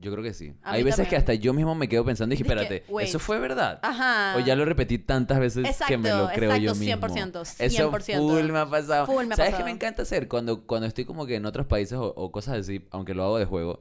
Yo 0.00 0.10
creo 0.12 0.24
que 0.24 0.32
sí. 0.34 0.54
A 0.62 0.72
Hay 0.72 0.82
veces 0.82 1.00
que 1.00 1.02
también. 1.16 1.18
hasta 1.20 1.34
yo 1.34 1.52
mismo 1.52 1.74
me 1.74 1.88
quedo 1.88 2.04
pensando 2.04 2.34
y 2.34 2.38
dije, 2.38 2.48
espérate, 2.50 2.84
wait. 2.88 3.08
¿eso 3.08 3.18
fue 3.18 3.38
verdad? 3.38 3.78
Ajá. 3.82 4.34
O 4.36 4.40
ya 4.40 4.56
lo 4.56 4.64
repetí 4.64 4.98
tantas 4.98 5.38
veces 5.38 5.62
que 5.64 5.70
Exacto, 5.70 5.98
me 5.98 6.08
lo 6.10 6.28
creo 6.28 6.56
yo 6.56 6.72
exacto, 6.72 7.08
mismo. 7.08 7.36
100%, 7.36 7.56
Eso 7.58 7.90
100%. 7.92 8.16
full 8.18 8.50
me 8.52 8.58
ha 8.58 8.66
pasado. 8.66 9.06
Full 9.06 9.26
me 9.26 9.34
ha 9.34 9.36
¿Sabes 9.36 9.54
qué 9.54 9.64
me 9.64 9.70
encanta 9.70 10.02
hacer? 10.02 10.26
Cuando, 10.28 10.62
cuando 10.66 10.86
estoy 10.86 11.04
como 11.04 11.26
que 11.26 11.36
en 11.36 11.44
otros 11.46 11.66
países 11.66 11.98
o, 11.98 12.14
o 12.16 12.32
cosas 12.32 12.58
así, 12.58 12.84
aunque 12.90 13.14
lo 13.14 13.24
hago 13.24 13.38
de 13.38 13.44
juego, 13.44 13.80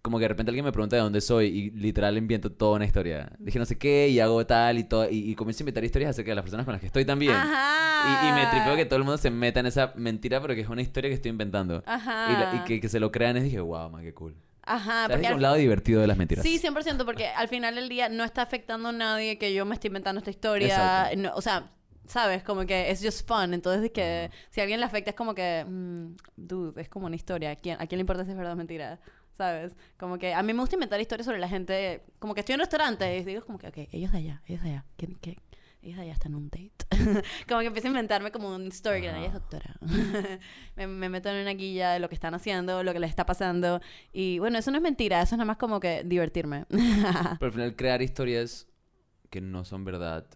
como 0.00 0.18
que 0.18 0.22
de 0.24 0.28
repente 0.28 0.50
alguien 0.50 0.64
me 0.64 0.72
pregunta 0.72 0.96
de 0.96 1.02
dónde 1.02 1.20
soy 1.20 1.46
y 1.48 1.70
literal 1.72 2.16
invento 2.16 2.50
toda 2.50 2.76
una 2.76 2.86
historia. 2.86 3.30
Dije 3.38 3.58
no 3.58 3.66
sé 3.66 3.76
qué 3.76 4.08
y 4.08 4.20
hago 4.20 4.46
tal 4.46 4.78
y 4.78 4.84
todo. 4.84 5.10
Y, 5.10 5.30
y 5.30 5.34
comienzo 5.34 5.60
a 5.60 5.62
inventar 5.64 5.84
historias 5.84 6.10
acerca 6.10 6.30
de 6.30 6.36
las 6.36 6.44
personas 6.44 6.64
con 6.64 6.72
las 6.72 6.80
que 6.80 6.86
estoy 6.86 7.04
también. 7.04 7.32
Ajá. 7.34 8.24
Y, 8.24 8.28
y 8.28 8.32
me 8.32 8.46
tripeo 8.46 8.76
que 8.76 8.86
todo 8.86 8.96
el 8.96 9.04
mundo 9.04 9.18
se 9.18 9.28
meta 9.30 9.60
en 9.60 9.66
esa 9.66 9.92
mentira, 9.96 10.40
pero 10.40 10.54
que 10.54 10.60
es 10.62 10.68
una 10.68 10.80
historia 10.80 11.10
que 11.10 11.14
estoy 11.14 11.30
inventando. 11.30 11.82
Ajá. 11.84 12.28
Y, 12.32 12.32
la- 12.56 12.62
y 12.62 12.64
que, 12.66 12.80
que 12.80 12.88
se 12.88 13.00
lo 13.00 13.10
crean 13.10 13.36
y 13.36 13.40
dije, 13.40 13.60
wow, 13.60 13.90
man, 13.90 14.02
qué 14.02 14.14
cool. 14.14 14.34
Ajá, 14.68 15.06
porque 15.08 15.22
Es 15.22 15.28
al 15.28 15.36
un 15.36 15.42
lado 15.42 15.54
divertido 15.54 16.00
de 16.00 16.06
las 16.06 16.16
mentiras. 16.16 16.44
Sí, 16.44 16.60
100%, 16.60 17.04
porque 17.04 17.28
al 17.28 17.48
final 17.48 17.74
del 17.74 17.88
día 17.88 18.08
no 18.08 18.22
está 18.24 18.42
afectando 18.42 18.90
a 18.90 18.92
nadie 18.92 19.38
que 19.38 19.54
yo 19.54 19.64
me 19.64 19.74
estoy 19.74 19.88
inventando 19.88 20.18
esta 20.18 20.30
historia. 20.30 21.10
No, 21.16 21.34
o 21.34 21.40
sea, 21.40 21.70
¿sabes? 22.06 22.42
Como 22.42 22.66
que 22.66 22.90
es 22.90 23.02
just 23.02 23.26
fun. 23.26 23.54
Entonces, 23.54 23.84
es 23.84 23.90
que 23.92 24.30
si 24.50 24.60
a 24.60 24.64
alguien 24.64 24.80
le 24.80 24.86
afecta, 24.86 25.10
es 25.10 25.16
como 25.16 25.34
que, 25.34 25.64
mm, 25.66 26.16
dude, 26.36 26.80
es 26.80 26.88
como 26.88 27.06
una 27.06 27.16
historia. 27.16 27.50
¿A 27.52 27.56
quién, 27.56 27.80
¿A 27.80 27.86
quién 27.86 27.98
le 27.98 28.02
importa 28.02 28.24
si 28.24 28.30
es 28.30 28.36
verdad 28.36 28.52
o 28.52 28.56
mentira? 28.56 29.00
¿Sabes? 29.32 29.76
Como 29.96 30.18
que 30.18 30.34
a 30.34 30.42
mí 30.42 30.52
me 30.52 30.60
gusta 30.60 30.76
inventar 30.76 31.00
historias 31.00 31.26
sobre 31.26 31.38
la 31.38 31.48
gente. 31.48 32.02
Como 32.18 32.34
que 32.34 32.40
estoy 32.40 32.54
en 32.54 32.60
un 32.60 32.64
restaurante 32.64 33.16
y 33.16 33.24
digo, 33.24 33.44
como 33.44 33.58
que, 33.58 33.68
ok, 33.68 33.78
ellos 33.92 34.12
de 34.12 34.18
allá, 34.18 34.42
ellos 34.46 34.62
de 34.62 34.70
allá. 34.70 34.84
¿Quién, 34.96 35.14
qué? 35.20 35.30
Ellos 35.30 35.38
de 35.82 36.00
allá 36.02 36.12
están 36.12 36.32
en 36.32 36.36
un 36.36 36.50
date. 36.50 36.72
como 37.48 37.60
que 37.60 37.66
empiezo 37.66 37.88
a 37.88 37.90
inventarme 37.90 38.30
como 38.30 38.54
un 38.54 38.68
story. 38.68 39.00
que. 39.00 39.08
Ella 39.08 39.26
es 39.26 39.32
doctora. 39.32 39.74
me, 40.76 40.86
me 40.86 41.08
meto 41.08 41.28
en 41.28 41.42
una 41.42 41.52
guilla 41.52 41.92
de 41.92 42.00
lo 42.00 42.08
que 42.08 42.14
están 42.14 42.34
haciendo, 42.34 42.82
lo 42.82 42.92
que 42.92 43.00
les 43.00 43.10
está 43.10 43.26
pasando. 43.26 43.80
Y 44.12 44.38
bueno, 44.38 44.58
eso 44.58 44.70
no 44.70 44.76
es 44.78 44.82
mentira, 44.82 45.22
eso 45.22 45.34
es 45.34 45.38
nada 45.38 45.46
más 45.46 45.56
como 45.56 45.80
que 45.80 46.02
divertirme. 46.04 46.66
Pero 46.70 47.46
al 47.46 47.52
final 47.52 47.76
crear 47.76 48.02
historias 48.02 48.66
que 49.30 49.40
no 49.40 49.64
son 49.64 49.84
verdad 49.84 50.26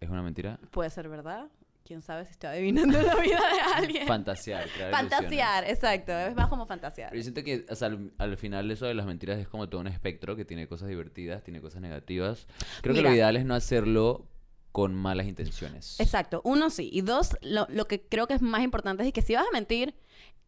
es 0.00 0.08
una 0.08 0.22
mentira. 0.22 0.58
Puede 0.70 0.90
ser 0.90 1.08
verdad. 1.08 1.48
quién 1.84 2.02
sabe 2.02 2.24
si 2.24 2.32
estoy 2.32 2.50
adivinando 2.50 3.00
la 3.00 3.14
vida 3.16 3.38
de 3.38 3.60
alguien. 3.74 4.06
Fantasear, 4.06 4.68
crear 4.68 4.90
ilusiones. 4.90 5.10
Fantasear, 5.10 5.64
exacto. 5.64 6.12
Es 6.12 6.34
más 6.34 6.48
como 6.48 6.66
fantasear. 6.66 7.10
Pero 7.10 7.18
yo 7.18 7.22
siento 7.22 7.42
que 7.42 7.64
o 7.70 7.74
sea, 7.74 7.88
al, 7.88 8.12
al 8.18 8.36
final 8.36 8.70
eso 8.70 8.86
de 8.86 8.94
las 8.94 9.06
mentiras 9.06 9.38
es 9.38 9.48
como 9.48 9.68
todo 9.68 9.80
un 9.80 9.86
espectro 9.86 10.36
que 10.36 10.44
tiene 10.44 10.66
cosas 10.66 10.88
divertidas, 10.88 11.42
tiene 11.42 11.60
cosas 11.60 11.80
negativas. 11.80 12.46
Creo 12.82 12.94
que 12.94 13.00
Mira. 13.00 13.10
lo 13.10 13.16
ideal 13.16 13.36
es 13.36 13.44
no 13.44 13.54
hacerlo 13.54 14.28
con 14.74 14.92
malas 14.92 15.28
intenciones. 15.28 16.00
Exacto. 16.00 16.40
Uno, 16.42 16.68
sí. 16.68 16.90
Y 16.92 17.02
dos, 17.02 17.36
lo, 17.42 17.86
que 17.86 18.02
creo 18.08 18.26
que 18.26 18.34
es 18.34 18.42
más 18.42 18.60
importante 18.62 19.06
es 19.06 19.12
que 19.12 19.22
si 19.22 19.36
vas 19.36 19.46
a 19.46 19.52
mentir, 19.52 19.94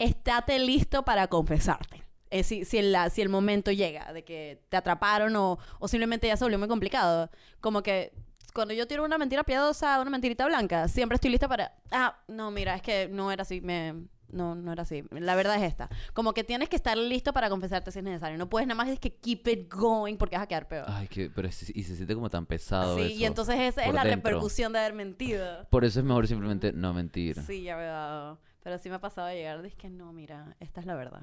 estate 0.01 0.59
listo 0.59 1.05
para 1.05 1.29
confesarte. 1.29 2.03
Eh, 2.31 2.43
si, 2.43 2.65
si, 2.65 2.79
el, 2.79 2.97
si 3.13 3.23
el 3.23 3.29
momento 3.29 3.71
llega 3.71 4.13
de 4.13 4.25
que 4.25 4.65
te 4.69 4.77
atraparon 4.77 5.37
o, 5.37 5.61
o 5.79 5.87
simplemente 5.87 6.27
ya 6.27 6.37
se 6.37 6.43
volvió 6.43 6.59
muy 6.59 6.67
complicado. 6.67 7.31
Como 7.61 7.85
que 7.85 8.15
cuando 8.53 8.75
yo 8.75 8.89
tiro 8.89 9.05
una 9.05 9.17
mentira 9.17 9.45
piadosa, 9.45 10.01
una 10.01 10.11
mentirita 10.11 10.45
blanca, 10.45 10.89
siempre 10.89 11.15
estoy 11.15 11.31
lista 11.31 11.47
para... 11.47 11.77
Ah, 11.93 12.19
no, 12.27 12.51
mira, 12.51 12.75
es 12.75 12.83
que 12.83 13.07
no 13.07 13.31
era 13.31 13.43
así, 13.43 13.61
me... 13.61 13.95
No, 14.31 14.55
no 14.55 14.73
era 14.73 14.83
así. 14.83 15.05
La 15.11 15.35
verdad 15.35 15.57
es 15.57 15.63
esta. 15.63 15.89
Como 16.13 16.35
que 16.35 16.45
tienes 16.45 16.69
que 16.69 16.77
estar 16.77 16.97
listo 16.97 17.33
para 17.33 17.49
confesarte 17.49 17.91
si 17.93 18.01
es 18.01 18.05
necesario. 18.05 18.37
No 18.39 18.49
puedes 18.49 18.67
nada 18.67 18.77
más 18.77 18.89
es 18.89 18.99
que 18.99 19.15
keep 19.15 19.47
it 19.49 19.73
going 19.73 20.17
porque 20.17 20.37
vas 20.37 20.45
a 20.45 20.49
quedar 20.49 20.69
peor. 20.69 20.85
Ay, 20.89 21.09
que, 21.09 21.31
pero 21.31 21.49
es- 21.49 21.71
y 21.75 21.83
se 21.85 21.95
siente 21.97 22.15
como 22.15 22.29
tan 22.29 22.47
pesado 22.47 22.97
sí, 22.97 23.03
eso. 23.05 23.15
y 23.15 23.25
entonces 23.25 23.55
esa 23.61 23.85
es 23.85 23.95
la 23.95 24.05
dentro. 24.05 24.31
repercusión 24.31 24.73
de 24.73 24.81
haber 24.81 24.95
mentido. 24.95 25.67
Por 25.71 25.85
eso 25.85 26.01
es 26.01 26.05
mejor 26.05 26.27
simplemente 26.27 26.73
no 26.73 26.93
mentir. 26.93 27.41
Sí, 27.43 27.63
ya 27.63 27.77
me 27.77 27.83
he 27.85 27.87
dado. 27.87 28.39
Pero 28.63 28.79
sí 28.79 28.89
me 28.89 28.97
ha 28.97 29.01
pasado 29.01 29.29
a 29.29 29.33
llegar. 29.33 29.63
Que 29.77 29.89
no, 29.91 30.13
mira, 30.13 30.57
esta 30.61 30.81
es 30.81 30.87
la 30.87 30.95
verdad. 30.97 31.23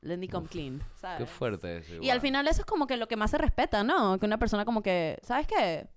Let 0.00 0.16
me 0.16 0.28
come 0.28 0.46
clean, 0.48 0.80
¿sabes? 0.94 1.18
Qué 1.18 1.26
fuerte 1.26 1.78
eso. 1.78 1.92
Y 1.94 1.96
al 1.96 2.02
igual. 2.04 2.20
final 2.20 2.48
eso 2.48 2.60
es 2.60 2.66
como 2.66 2.86
que 2.86 2.96
lo 2.96 3.08
que 3.08 3.16
más 3.16 3.30
se 3.32 3.38
respeta, 3.38 3.82
¿no? 3.82 4.18
Que 4.18 4.26
una 4.26 4.38
persona 4.38 4.64
como 4.64 4.80
que, 4.82 5.18
¿sabes 5.22 5.46
qué? 5.48 5.88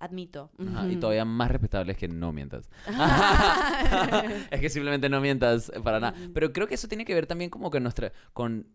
Admito. 0.00 0.50
Ajá, 0.58 0.88
y 0.90 0.96
todavía 0.96 1.24
más 1.24 1.50
respetable 1.50 1.92
es 1.92 1.98
que 1.98 2.08
no 2.08 2.32
mientas. 2.32 2.68
es 4.50 4.60
que 4.60 4.68
simplemente 4.70 5.08
no 5.08 5.20
mientas 5.20 5.70
para 5.84 6.00
nada. 6.00 6.14
Pero 6.34 6.52
creo 6.52 6.66
que 6.66 6.74
eso 6.74 6.88
tiene 6.88 7.04
que 7.04 7.14
ver 7.14 7.26
también 7.26 7.50
como 7.50 7.70
que 7.70 7.80
nuestra 7.80 8.12
con 8.32 8.66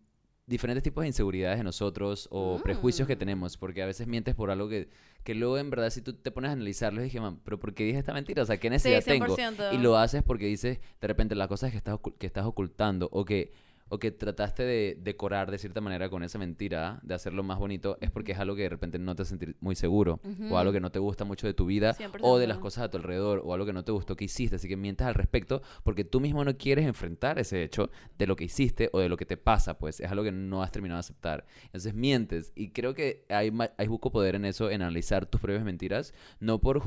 diferentes 0.46 0.84
tipos 0.84 1.02
de 1.02 1.08
inseguridades 1.08 1.58
de 1.58 1.64
nosotros 1.64 2.28
o 2.30 2.60
prejuicios 2.62 3.08
que 3.08 3.16
Mm. 3.16 3.18
tenemos, 3.18 3.56
porque 3.56 3.82
a 3.82 3.86
veces 3.86 4.06
mientes 4.06 4.36
por 4.36 4.52
algo 4.52 4.68
que, 4.68 4.88
que 5.24 5.34
luego 5.34 5.58
en 5.58 5.70
verdad 5.70 5.90
si 5.90 6.00
tú 6.02 6.12
te 6.12 6.30
pones 6.30 6.50
a 6.50 6.52
analizarlo 6.52 7.02
dije, 7.02 7.20
man, 7.20 7.40
pero 7.44 7.58
¿por 7.58 7.74
qué 7.74 7.82
dije 7.82 7.98
esta 7.98 8.12
mentira? 8.14 8.44
O 8.44 8.46
sea, 8.46 8.56
¿qué 8.58 8.68
Sí, 8.68 8.70
necesidad 8.88 9.04
tengo? 9.04 9.36
100%. 9.36 9.74
Y 9.74 9.78
lo 9.78 9.98
haces 9.98 10.22
porque 10.22 10.46
dices 10.46 10.78
de 11.00 11.06
repente 11.08 11.34
las 11.34 11.48
cosas 11.48 11.72
que 11.72 11.76
estás, 11.78 11.98
que 12.18 12.26
estás 12.28 12.46
ocultando 12.46 13.08
o 13.10 13.24
que, 13.24 13.52
o 13.88 13.98
que 13.98 14.10
trataste 14.10 14.64
de 14.64 14.98
decorar 15.00 15.50
de 15.50 15.58
cierta 15.58 15.80
manera 15.80 16.08
con 16.08 16.22
esa 16.22 16.38
mentira, 16.38 17.00
de 17.02 17.14
hacerlo 17.14 17.42
más 17.42 17.58
bonito, 17.58 17.98
es 18.00 18.10
porque 18.10 18.32
es 18.32 18.38
algo 18.38 18.56
que 18.56 18.62
de 18.62 18.68
repente 18.68 18.98
no 18.98 19.14
te 19.14 19.24
sentir 19.24 19.56
muy 19.60 19.76
seguro 19.76 20.20
o 20.50 20.58
algo 20.58 20.72
que 20.72 20.80
no 20.80 20.90
te 20.90 20.98
gusta 20.98 21.24
mucho 21.24 21.46
de 21.46 21.54
tu 21.54 21.66
vida 21.66 21.96
o 22.20 22.38
de 22.38 22.46
las 22.46 22.58
100%. 22.58 22.60
cosas 22.60 22.84
a 22.84 22.90
tu 22.90 22.96
alrededor 22.96 23.42
o 23.44 23.54
algo 23.54 23.66
que 23.66 23.72
no 23.72 23.84
te 23.84 23.92
gustó 23.92 24.16
que 24.16 24.24
hiciste. 24.24 24.56
Así 24.56 24.68
que 24.68 24.76
mientas 24.76 25.08
al 25.08 25.14
respecto 25.14 25.62
porque 25.84 26.04
tú 26.04 26.20
mismo 26.20 26.44
no 26.44 26.56
quieres 26.56 26.86
enfrentar 26.86 27.38
ese 27.38 27.62
hecho 27.62 27.90
de 28.18 28.26
lo 28.26 28.36
que 28.36 28.44
hiciste 28.44 28.90
o 28.92 29.00
de 29.00 29.08
lo 29.08 29.16
que 29.16 29.26
te 29.26 29.36
pasa, 29.36 29.78
pues 29.78 30.00
es 30.00 30.10
algo 30.10 30.24
que 30.24 30.32
no 30.32 30.62
has 30.62 30.72
terminado 30.72 30.96
de 30.96 31.00
aceptar. 31.00 31.46
Entonces 31.64 31.94
mientes 31.94 32.52
y 32.54 32.70
creo 32.70 32.94
que 32.94 33.24
hay, 33.28 33.52
hay 33.76 33.88
poco 33.88 34.10
poder 34.10 34.34
en 34.34 34.44
eso, 34.44 34.70
en 34.70 34.82
analizar 34.82 35.26
tus 35.26 35.40
propias 35.40 35.64
mentiras, 35.64 36.14
no 36.40 36.60
por, 36.60 36.82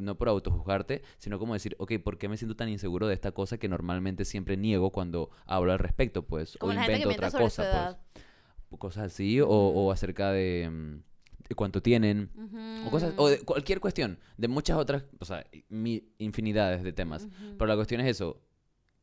no 0.00 0.14
por 0.16 0.28
autojuzgarte, 0.28 1.02
sino 1.18 1.38
como 1.38 1.54
decir, 1.54 1.76
ok, 1.78 1.92
¿por 2.02 2.18
qué 2.18 2.28
me 2.28 2.36
siento 2.36 2.56
tan 2.56 2.68
inseguro 2.68 3.06
de 3.06 3.14
esta 3.14 3.32
cosa 3.32 3.58
que 3.58 3.68
normalmente 3.68 4.24
siempre 4.24 4.56
niego 4.56 4.90
cuando 4.90 5.30
hablo 5.46 5.72
al 5.72 5.78
respecto, 5.78 6.26
pues? 6.30 6.56
Como 6.56 6.70
o 6.70 6.74
la 6.74 6.82
gente 6.84 6.96
que 6.98 7.02
invento 7.02 7.26
otra 7.26 7.38
cosa, 7.38 7.62
edad. 7.70 8.00
pues. 8.70 8.78
Cosas 8.80 9.12
así, 9.12 9.40
o, 9.40 9.48
o 9.48 9.90
acerca 9.92 10.30
de, 10.32 10.68
mm, 10.70 11.02
de 11.48 11.54
cuánto 11.56 11.82
tienen. 11.82 12.30
O 12.86 12.90
cosas, 12.90 13.12
o 13.18 13.28
de 13.28 13.40
cualquier 13.40 13.80
cuestión, 13.80 14.18
de 14.38 14.48
muchas 14.48 14.78
otras, 14.78 15.04
o 15.18 15.24
sea, 15.24 15.44
mi- 15.68 16.04
infinidades 16.18 16.82
de 16.84 16.92
temas. 16.92 17.28
Pero 17.58 17.66
la 17.66 17.74
cuestión 17.74 18.00
es 18.00 18.06
eso, 18.06 18.40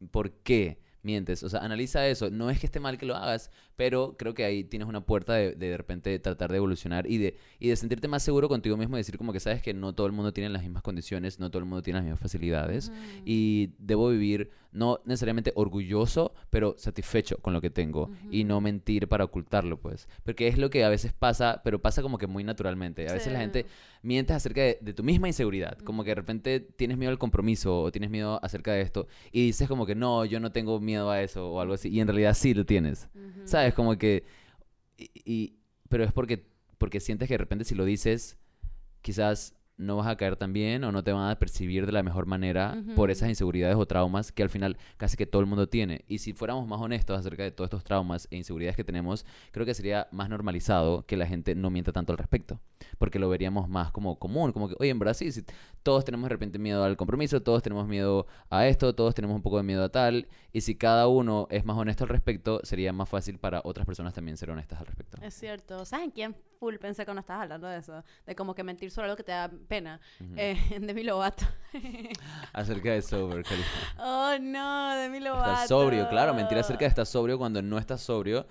¿por 0.09 0.31
qué 0.31 0.79
mientes? 1.07 1.41
O 1.41 1.49
sea, 1.49 1.61
analiza 1.61 2.07
eso. 2.07 2.29
No 2.29 2.51
es 2.51 2.59
que 2.59 2.67
esté 2.67 2.79
mal 2.79 2.99
que 2.99 3.07
lo 3.07 3.15
hagas, 3.15 3.49
pero 3.75 4.15
creo 4.17 4.35
que 4.35 4.45
ahí 4.45 4.63
tienes 4.63 4.87
una 4.87 5.01
puerta 5.01 5.33
de 5.33 5.47
de, 5.55 5.55
de 5.55 5.77
repente 5.77 6.17
tratar 6.19 6.51
de 6.51 6.57
evolucionar 6.57 7.09
y 7.09 7.17
de, 7.17 7.37
y 7.59 7.69
de 7.69 7.75
sentirte 7.75 8.07
más 8.07 8.23
seguro 8.23 8.49
contigo 8.49 8.77
mismo 8.77 8.97
y 8.97 8.99
decir 8.99 9.17
como 9.17 9.33
que 9.33 9.39
sabes 9.39 9.61
que 9.61 9.73
no 9.73 9.93
todo 9.93 10.07
el 10.07 10.13
mundo 10.13 10.33
tiene 10.33 10.49
las 10.49 10.63
mismas 10.63 10.83
condiciones, 10.83 11.39
no 11.39 11.49
todo 11.49 11.59
el 11.59 11.65
mundo 11.65 11.81
tiene 11.81 11.99
las 11.99 12.05
mismas 12.05 12.19
facilidades 12.19 12.91
y 13.25 13.71
debo 13.79 14.09
vivir 14.09 14.51
no 14.71 14.99
necesariamente 15.05 15.53
orgulloso, 15.55 16.33
pero 16.49 16.75
satisfecho 16.77 17.37
con 17.37 17.53
lo 17.53 17.61
que 17.61 17.69
tengo 17.69 18.11
y 18.29 18.43
no 18.43 18.61
mentir 18.61 19.07
para 19.07 19.23
ocultarlo, 19.23 19.79
pues. 19.79 20.07
Porque 20.23 20.47
es 20.47 20.57
lo 20.57 20.69
que 20.69 20.83
a 20.83 20.89
veces 20.89 21.13
pasa, 21.13 21.61
pero 21.63 21.81
pasa 21.81 22.01
como 22.01 22.17
que 22.17 22.27
muy 22.27 22.43
naturalmente. 22.43 23.09
A 23.09 23.13
veces 23.13 23.33
la 23.33 23.39
gente 23.39 23.65
mientes 24.01 24.35
acerca 24.35 24.61
de, 24.61 24.77
de 24.81 24.93
tu 24.93 25.03
misma 25.03 25.27
inseguridad, 25.27 25.77
como 25.79 26.03
que 26.03 26.11
de 26.11 26.15
repente 26.15 26.59
tienes 26.59 26.97
miedo 26.97 27.11
al 27.11 27.17
compromiso 27.17 27.81
o 27.83 27.91
tienes 27.91 28.09
miedo 28.09 28.39
acerca 28.43 28.71
de 28.73 28.81
esto 28.81 29.07
y 29.31 29.45
dices 29.47 29.67
como 29.67 29.85
que 29.85 29.95
no, 29.95 30.25
yo 30.25 30.39
no 30.39 30.51
tengo 30.51 30.79
miedo 30.79 31.09
a 31.11 31.21
eso 31.21 31.51
o 31.51 31.59
algo 31.61 31.73
así 31.73 31.89
y 31.89 31.99
en 31.99 32.07
realidad 32.07 32.33
sí 32.33 32.53
lo 32.53 32.65
tienes. 32.65 33.09
¿Sabes? 33.45 33.73
Como 33.73 33.97
que 33.97 34.23
y, 34.97 35.09
y- 35.25 35.53
pero 35.89 36.03
es 36.03 36.11
porque 36.11 36.45
porque 36.77 36.99
sientes 36.99 37.27
que 37.27 37.33
de 37.35 37.37
repente 37.39 37.65
si 37.65 37.75
lo 37.75 37.85
dices 37.85 38.37
quizás 39.01 39.53
no 39.77 39.95
vas 39.95 40.07
a 40.07 40.17
caer 40.17 40.35
tan 40.35 40.53
bien 40.53 40.83
o 40.83 40.91
no 40.91 41.03
te 41.03 41.11
van 41.11 41.29
a 41.29 41.37
percibir 41.37 41.85
de 41.85 41.91
la 41.91 42.03
mejor 42.03 42.25
manera 42.25 42.83
por 42.95 43.11
esas 43.11 43.29
inseguridades 43.29 43.75
o 43.75 43.85
traumas 43.85 44.31
que 44.31 44.43
al 44.43 44.49
final 44.49 44.77
casi 44.97 45.17
que 45.17 45.27
todo 45.27 45.39
el 45.41 45.45
mundo 45.45 45.69
tiene. 45.69 46.03
Y 46.07 46.17
si 46.17 46.33
fuéramos 46.33 46.67
más 46.67 46.81
honestos 46.81 47.17
acerca 47.17 47.43
de 47.43 47.51
todos 47.51 47.67
estos 47.67 47.83
traumas 47.83 48.27
e 48.31 48.37
inseguridades 48.37 48.75
que 48.75 48.83
tenemos, 48.83 49.25
creo 49.51 49.65
que 49.65 49.73
sería 49.73 50.07
más 50.11 50.29
normalizado 50.29 51.05
que 51.05 51.15
la 51.15 51.27
gente 51.27 51.55
no 51.55 51.69
mienta 51.69 51.91
tanto 51.91 52.11
al 52.11 52.17
respecto. 52.17 52.59
Porque 52.97 53.19
lo 53.19 53.29
veríamos 53.29 53.69
más 53.69 53.91
como 53.91 54.17
común, 54.17 54.51
como 54.51 54.69
que, 54.69 54.75
oye, 54.79 54.89
en 54.89 54.99
Brasil 54.99 55.31
sí, 55.31 55.43
todos 55.83 56.03
tenemos 56.05 56.25
de 56.25 56.29
repente 56.29 56.59
miedo 56.59 56.83
al 56.83 56.97
compromiso, 56.97 57.41
todos 57.41 57.61
tenemos 57.61 57.87
miedo 57.87 58.27
a 58.49 58.67
esto, 58.67 58.95
todos 58.95 59.13
tenemos 59.13 59.35
un 59.35 59.41
poco 59.41 59.57
de 59.57 59.63
miedo 59.63 59.83
a 59.83 59.89
tal. 59.89 60.27
Y 60.51 60.61
si 60.61 60.75
cada 60.75 61.07
uno 61.07 61.47
es 61.51 61.65
más 61.65 61.77
honesto 61.77 62.03
al 62.03 62.09
respecto, 62.09 62.59
sería 62.63 62.93
más 62.93 63.09
fácil 63.09 63.37
para 63.37 63.61
otras 63.63 63.85
personas 63.85 64.13
también 64.13 64.37
ser 64.37 64.49
honestas 64.49 64.79
al 64.79 64.87
respecto. 64.87 65.17
Es 65.21 65.35
cierto. 65.35 65.85
¿Sabes 65.85 66.05
en 66.05 66.11
quién 66.11 66.35
full 66.59 66.75
pensé 66.77 67.05
cuando 67.05 67.19
estabas 67.19 67.43
hablando 67.43 67.67
de 67.67 67.77
eso? 67.77 68.03
De 68.25 68.35
como 68.35 68.55
que 68.55 68.63
mentir 68.63 68.91
sobre 68.91 69.05
algo 69.05 69.17
que 69.17 69.23
te 69.23 69.31
da 69.31 69.51
pena. 69.67 69.99
Eh, 70.35 70.57
en 70.71 70.87
Demi 70.87 71.03
Lovato. 71.03 71.45
Acerca 72.53 72.91
de 72.91 73.01
sober, 73.01 73.43
Califa. 73.43 73.69
oh, 73.99 74.37
no, 74.41 74.95
Demi 74.95 75.19
Lovato. 75.19 75.51
Estar 75.51 75.67
sobrio, 75.67 76.09
claro, 76.09 76.33
mentir 76.33 76.57
acerca 76.57 76.85
de 76.85 76.89
estar 76.89 77.05
sobrio 77.05 77.37
cuando 77.37 77.61
no 77.61 77.77
estás 77.77 78.01
sobrio 78.01 78.47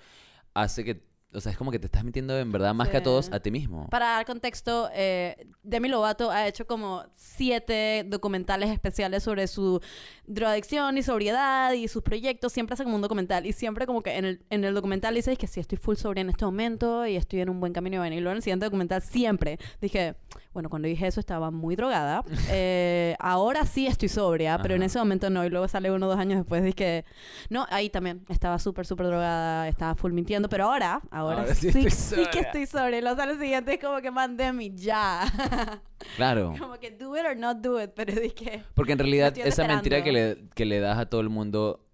hace 0.53 0.83
que, 0.83 1.05
o 1.33 1.39
sea, 1.41 1.51
es 1.51 1.57
como 1.57 1.71
que 1.71 1.77
te 1.77 1.85
estás 1.85 2.03
mintiendo 2.03 2.37
en 2.39 2.51
verdad 2.51 2.73
más 2.73 2.89
que 2.89 2.97
a 2.97 3.03
todos 3.03 3.25
Sí. 3.25 3.31
a 3.33 3.39
ti 3.39 3.51
mismo. 3.51 3.87
Para 3.89 4.05
dar 4.07 4.25
contexto, 4.25 4.89
eh, 4.93 5.47
Demi 5.61 5.87
Lovato 5.89 6.31
ha 6.31 6.47
hecho 6.47 6.65
como 6.65 7.03
siete 7.13 8.03
documentales 8.07 8.69
especiales 8.71 9.23
sobre 9.23 9.45
su 9.47 9.79
drogadicción 10.25 10.97
y 10.97 11.03
sobriedad 11.03 11.73
y 11.73 11.87
sus 11.89 12.01
proyectos. 12.01 12.53
Siempre 12.53 12.73
hace 12.73 12.83
como 12.85 12.95
un 12.95 13.01
documental 13.01 13.45
y 13.45 13.53
siempre 13.53 13.85
como 13.85 14.01
que 14.01 14.15
en 14.17 14.25
el, 14.25 14.45
en 14.49 14.63
el 14.63 14.73
documental 14.73 15.13
dice 15.13 15.35
que 15.35 15.47
sí, 15.47 15.59
estoy 15.59 15.77
full 15.77 15.95
sobria 15.95 16.21
en 16.21 16.29
este 16.29 16.45
momento 16.45 17.05
y 17.05 17.15
estoy 17.17 17.41
en 17.41 17.49
un 17.49 17.59
buen 17.59 17.73
camino. 17.73 18.03
Y 18.05 18.09
luego 18.19 18.31
en 18.31 18.37
el 18.37 18.41
siguiente 18.43 18.65
documental 18.65 19.01
siempre 19.01 19.59
dije, 19.81 20.15
bueno, 20.53 20.69
cuando 20.69 20.87
dije 20.87 21.07
eso 21.07 21.19
estaba 21.19 21.51
muy 21.51 21.75
drogada. 21.75 22.23
Eh, 22.49 23.15
ahora 23.19 23.65
sí 23.65 23.87
estoy 23.87 24.07
sobria, 24.09 24.57
pero 24.61 24.75
en 24.75 24.81
Ajá. 24.81 24.87
ese 24.87 24.99
momento 24.99 25.29
no. 25.29 25.45
Y 25.45 25.49
luego 25.49 25.67
sale 25.67 25.91
uno 25.91 26.05
o 26.05 26.09
dos 26.09 26.17
años 26.17 26.39
después 26.39 26.63
dije, 26.63 27.03
no, 27.49 27.67
ahí 27.69 27.89
también 27.89 28.23
estaba 28.29 28.57
súper, 28.57 28.85
súper 28.85 29.07
drogada, 29.07 29.67
estaba 29.67 29.95
full 29.95 30.11
mintiendo, 30.13 30.47
pero 30.49 30.65
ahora, 30.65 31.01
ahora, 31.11 31.41
Ahora 31.41 31.55
sí 31.55 31.71
sí, 31.71 31.89
sí 31.89 32.23
que 32.31 32.39
estoy 32.39 32.65
sobria. 32.65 32.99
Y 32.99 33.01
luego 33.01 33.17
sale 33.17 33.33
el 33.33 33.39
siguiente 33.39 33.73
es 33.73 33.79
como 33.83 34.01
que 34.01 34.11
mandemi 34.11 34.73
ya. 34.75 35.25
Claro. 36.15 36.53
como 36.59 36.75
que 36.79 36.91
do 36.91 37.17
it 37.17 37.25
or 37.25 37.35
not 37.35 37.57
do 37.57 37.81
it, 37.81 37.91
pero 37.95 38.13
dije, 38.13 38.63
Porque 38.75 38.93
en 38.93 38.99
realidad 38.99 39.35
esa 39.37 39.67
mentira 39.67 40.03
que 40.03 40.11
le, 40.11 40.47
que 40.53 40.65
le 40.65 40.79
das 40.79 40.97
a 40.99 41.07
todo 41.07 41.21
el 41.21 41.29
mundo, 41.29 41.85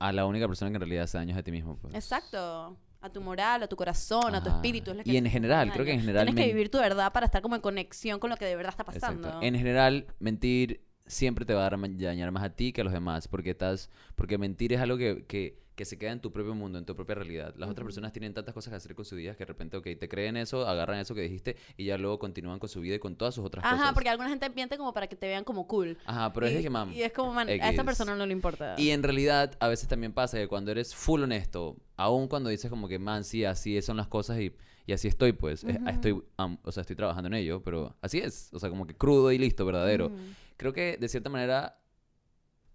a 0.00 0.12
la 0.12 0.26
única 0.26 0.46
persona 0.48 0.70
que 0.70 0.76
en 0.76 0.80
realidad 0.80 1.04
hace 1.04 1.18
daño 1.18 1.32
es 1.32 1.38
a 1.38 1.42
ti 1.42 1.52
mismo. 1.52 1.78
Pues. 1.78 1.94
exacto. 1.94 2.76
A 3.04 3.10
tu 3.10 3.20
moral, 3.20 3.62
a 3.62 3.66
tu 3.66 3.76
corazón, 3.76 4.34
a 4.34 4.42
tu 4.42 4.48
espíritu. 4.48 4.92
es 4.92 5.06
Y 5.06 5.18
en 5.18 5.26
general, 5.26 5.70
creo 5.70 5.84
que 5.84 5.92
en 5.92 6.00
general 6.00 6.24
Tienes 6.24 6.42
que 6.42 6.50
vivir 6.50 6.70
tu 6.70 6.78
verdad 6.78 7.12
para 7.12 7.26
estar 7.26 7.42
como 7.42 7.54
en 7.54 7.60
conexión 7.60 8.18
con 8.18 8.30
lo 8.30 8.36
que 8.38 8.46
de 8.46 8.56
verdad 8.56 8.70
está 8.70 8.84
pasando. 8.84 9.28
Exacto. 9.28 9.46
En 9.46 9.54
general, 9.54 10.06
mentir 10.20 10.80
siempre 11.06 11.44
te 11.44 11.52
va 11.52 11.66
a 11.66 11.70
dañar 11.70 12.30
más 12.30 12.42
a 12.42 12.56
ti 12.56 12.72
que 12.72 12.80
a 12.80 12.84
los 12.84 12.94
demás, 12.94 13.28
porque 13.28 13.50
estás, 13.50 13.90
porque 14.14 14.38
mentir 14.38 14.72
es 14.72 14.80
algo 14.80 14.96
que, 14.96 15.26
que, 15.26 15.62
que 15.74 15.84
se 15.84 15.98
queda 15.98 16.12
en 16.12 16.20
tu 16.20 16.32
propio 16.32 16.54
mundo, 16.54 16.78
en 16.78 16.84
tu 16.84 16.94
propia 16.94 17.16
realidad. 17.16 17.54
Las 17.56 17.68
otras 17.68 17.84
personas 17.84 18.12
tienen 18.12 18.32
tantas 18.32 18.54
cosas 18.54 18.70
que 18.70 18.76
hacer 18.76 18.94
con 18.94 19.04
su 19.04 19.16
día 19.16 19.32
que 19.32 19.40
de 19.40 19.46
repente, 19.46 19.76
ok, 19.76 19.84
te 19.98 20.08
creen 20.08 20.36
eso, 20.36 20.66
agarran 20.66 20.98
eso 20.98 21.14
que 21.14 21.22
dijiste 21.22 21.56
y 21.76 21.86
ya 21.86 21.98
luego 21.98 22.18
continúan 22.18 22.58
con 22.58 22.68
su 22.68 22.80
vida 22.80 22.94
y 22.94 22.98
con 22.98 23.16
todas 23.16 23.34
sus 23.34 23.44
otras 23.44 23.64
Ajá, 23.64 23.76
cosas. 23.76 23.92
porque 23.92 24.08
alguna 24.08 24.28
gente 24.28 24.48
miente 24.50 24.76
como 24.76 24.92
para 24.92 25.08
que 25.08 25.16
te 25.16 25.26
vean 25.26 25.42
como 25.42 25.66
cool. 25.66 25.98
Ajá, 26.06 26.32
pero 26.32 26.46
y, 26.46 26.50
es 26.50 26.56
de 26.56 26.62
que, 26.62 26.70
mam, 26.70 26.92
y 26.92 27.02
es 27.02 27.12
como, 27.12 27.32
man, 27.32 27.48
a 27.48 27.70
esta 27.70 27.84
persona 27.84 28.14
no 28.14 28.24
le 28.24 28.32
importa. 28.32 28.76
Y 28.78 28.90
en 28.90 29.02
realidad, 29.02 29.56
a 29.58 29.68
veces 29.68 29.88
también 29.88 30.12
pasa 30.12 30.38
que 30.38 30.46
cuando 30.46 30.70
eres 30.70 30.94
full 30.94 31.22
honesto, 31.22 31.76
aun 31.96 32.28
cuando 32.28 32.50
dices 32.50 32.70
como 32.70 32.86
que, 32.86 32.98
man, 32.98 33.24
sí, 33.24 33.44
así 33.44 33.80
son 33.82 33.96
las 33.96 34.06
cosas 34.06 34.38
y, 34.38 34.54
y 34.86 34.92
así 34.92 35.08
estoy, 35.08 35.32
pues, 35.32 35.64
eh, 35.64 35.80
estoy, 35.88 36.22
o 36.36 36.72
sea, 36.72 36.82
estoy 36.82 36.94
trabajando 36.94 37.26
en 37.26 37.34
ello, 37.34 37.62
pero 37.64 37.96
así 38.00 38.18
es, 38.18 38.50
o 38.52 38.60
sea, 38.60 38.70
como 38.70 38.86
que 38.86 38.94
crudo 38.94 39.32
y 39.32 39.38
listo, 39.38 39.66
verdadero. 39.66 40.12
Creo 40.56 40.72
que 40.72 40.96
de 40.98 41.08
cierta 41.08 41.30
manera 41.30 41.80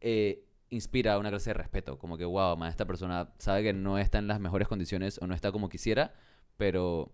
eh, 0.01 0.45
inspira 0.69 1.17
una 1.17 1.29
clase 1.29 1.49
de 1.51 1.55
respeto, 1.55 1.97
como 1.97 2.17
que, 2.17 2.25
wow, 2.25 2.55
man, 2.57 2.69
esta 2.69 2.85
persona 2.85 3.29
sabe 3.37 3.63
que 3.63 3.73
no 3.73 3.97
está 3.97 4.19
en 4.19 4.27
las 4.27 4.39
mejores 4.39 4.67
condiciones 4.67 5.19
o 5.21 5.27
no 5.27 5.33
está 5.33 5.51
como 5.51 5.69
quisiera, 5.69 6.13
pero, 6.57 7.11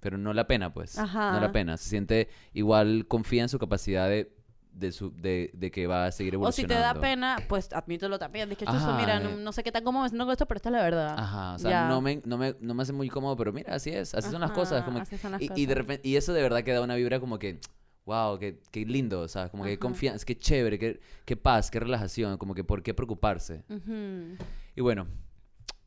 pero 0.00 0.18
no 0.18 0.32
la 0.32 0.46
pena, 0.46 0.72
pues, 0.74 0.96
no 0.96 1.04
Ajá. 1.04 1.40
la 1.40 1.52
pena, 1.52 1.76
se 1.76 1.88
siente 1.88 2.28
igual, 2.52 3.06
confía 3.08 3.42
en 3.42 3.48
su 3.48 3.58
capacidad 3.58 4.08
de 4.08 4.34
de, 4.72 4.90
su, 4.92 5.14
de, 5.14 5.50
de 5.52 5.70
que 5.70 5.86
va 5.86 6.06
a 6.06 6.12
seguir 6.12 6.34
O 6.36 6.50
si 6.50 6.62
evolucionando. 6.62 6.74
te 6.74 6.80
da 6.80 7.00
pena, 7.00 7.36
pues 7.48 7.72
admítelo 7.72 8.18
también. 8.18 8.48
Dije, 8.48 8.64
chuzo, 8.64 8.94
mira, 8.96 9.18
eh. 9.18 9.20
no, 9.20 9.36
no 9.36 9.52
sé 9.52 9.62
qué 9.62 9.70
tan 9.70 9.84
cómodo 9.84 10.04
me 10.04 10.08
siento 10.08 10.24
con 10.24 10.32
esto, 10.32 10.46
pero 10.46 10.56
esta 10.56 10.68
es 10.70 10.72
la 10.72 10.82
verdad. 10.82 11.14
Ajá, 11.18 11.54
o 11.54 11.58
sea, 11.58 11.88
no 11.88 12.00
me, 12.00 12.22
no, 12.24 12.38
me, 12.38 12.56
no 12.60 12.74
me 12.74 12.82
hace 12.82 12.92
muy 12.92 13.08
cómodo, 13.08 13.36
pero 13.36 13.52
mira, 13.52 13.74
así 13.74 13.90
es, 13.90 14.14
así 14.14 14.30
son 14.30 14.40
las 14.40 14.52
cosas. 14.52 14.78
Ajá, 14.78 14.84
Como, 14.86 14.98
así 15.00 15.18
son 15.18 15.32
las 15.32 15.42
y, 15.42 15.50
y 15.54 15.66
de 15.66 15.74
repente, 15.74 16.08
y 16.08 16.16
eso 16.16 16.32
de 16.32 16.42
verdad 16.42 16.62
que 16.62 16.72
da 16.72 16.80
una 16.80 16.94
vibra 16.94 17.20
como 17.20 17.38
que, 17.38 17.60
wow, 18.04 18.38
qué, 18.38 18.58
qué 18.70 18.84
lindo, 18.84 19.26
¿sabes? 19.28 19.50
Como 19.50 19.64
que 19.64 19.72
Ajá. 19.72 19.78
confianza, 19.80 20.24
qué 20.24 20.36
chévere, 20.36 20.78
qué, 20.78 21.00
qué 21.24 21.36
paz, 21.36 21.70
qué 21.70 21.78
relajación, 21.80 22.36
como 22.38 22.54
que 22.54 22.64
por 22.64 22.82
qué 22.82 22.94
preocuparse. 22.94 23.64
Ujú, 23.68 24.36
Y 24.74 24.80
bueno, 24.80 25.06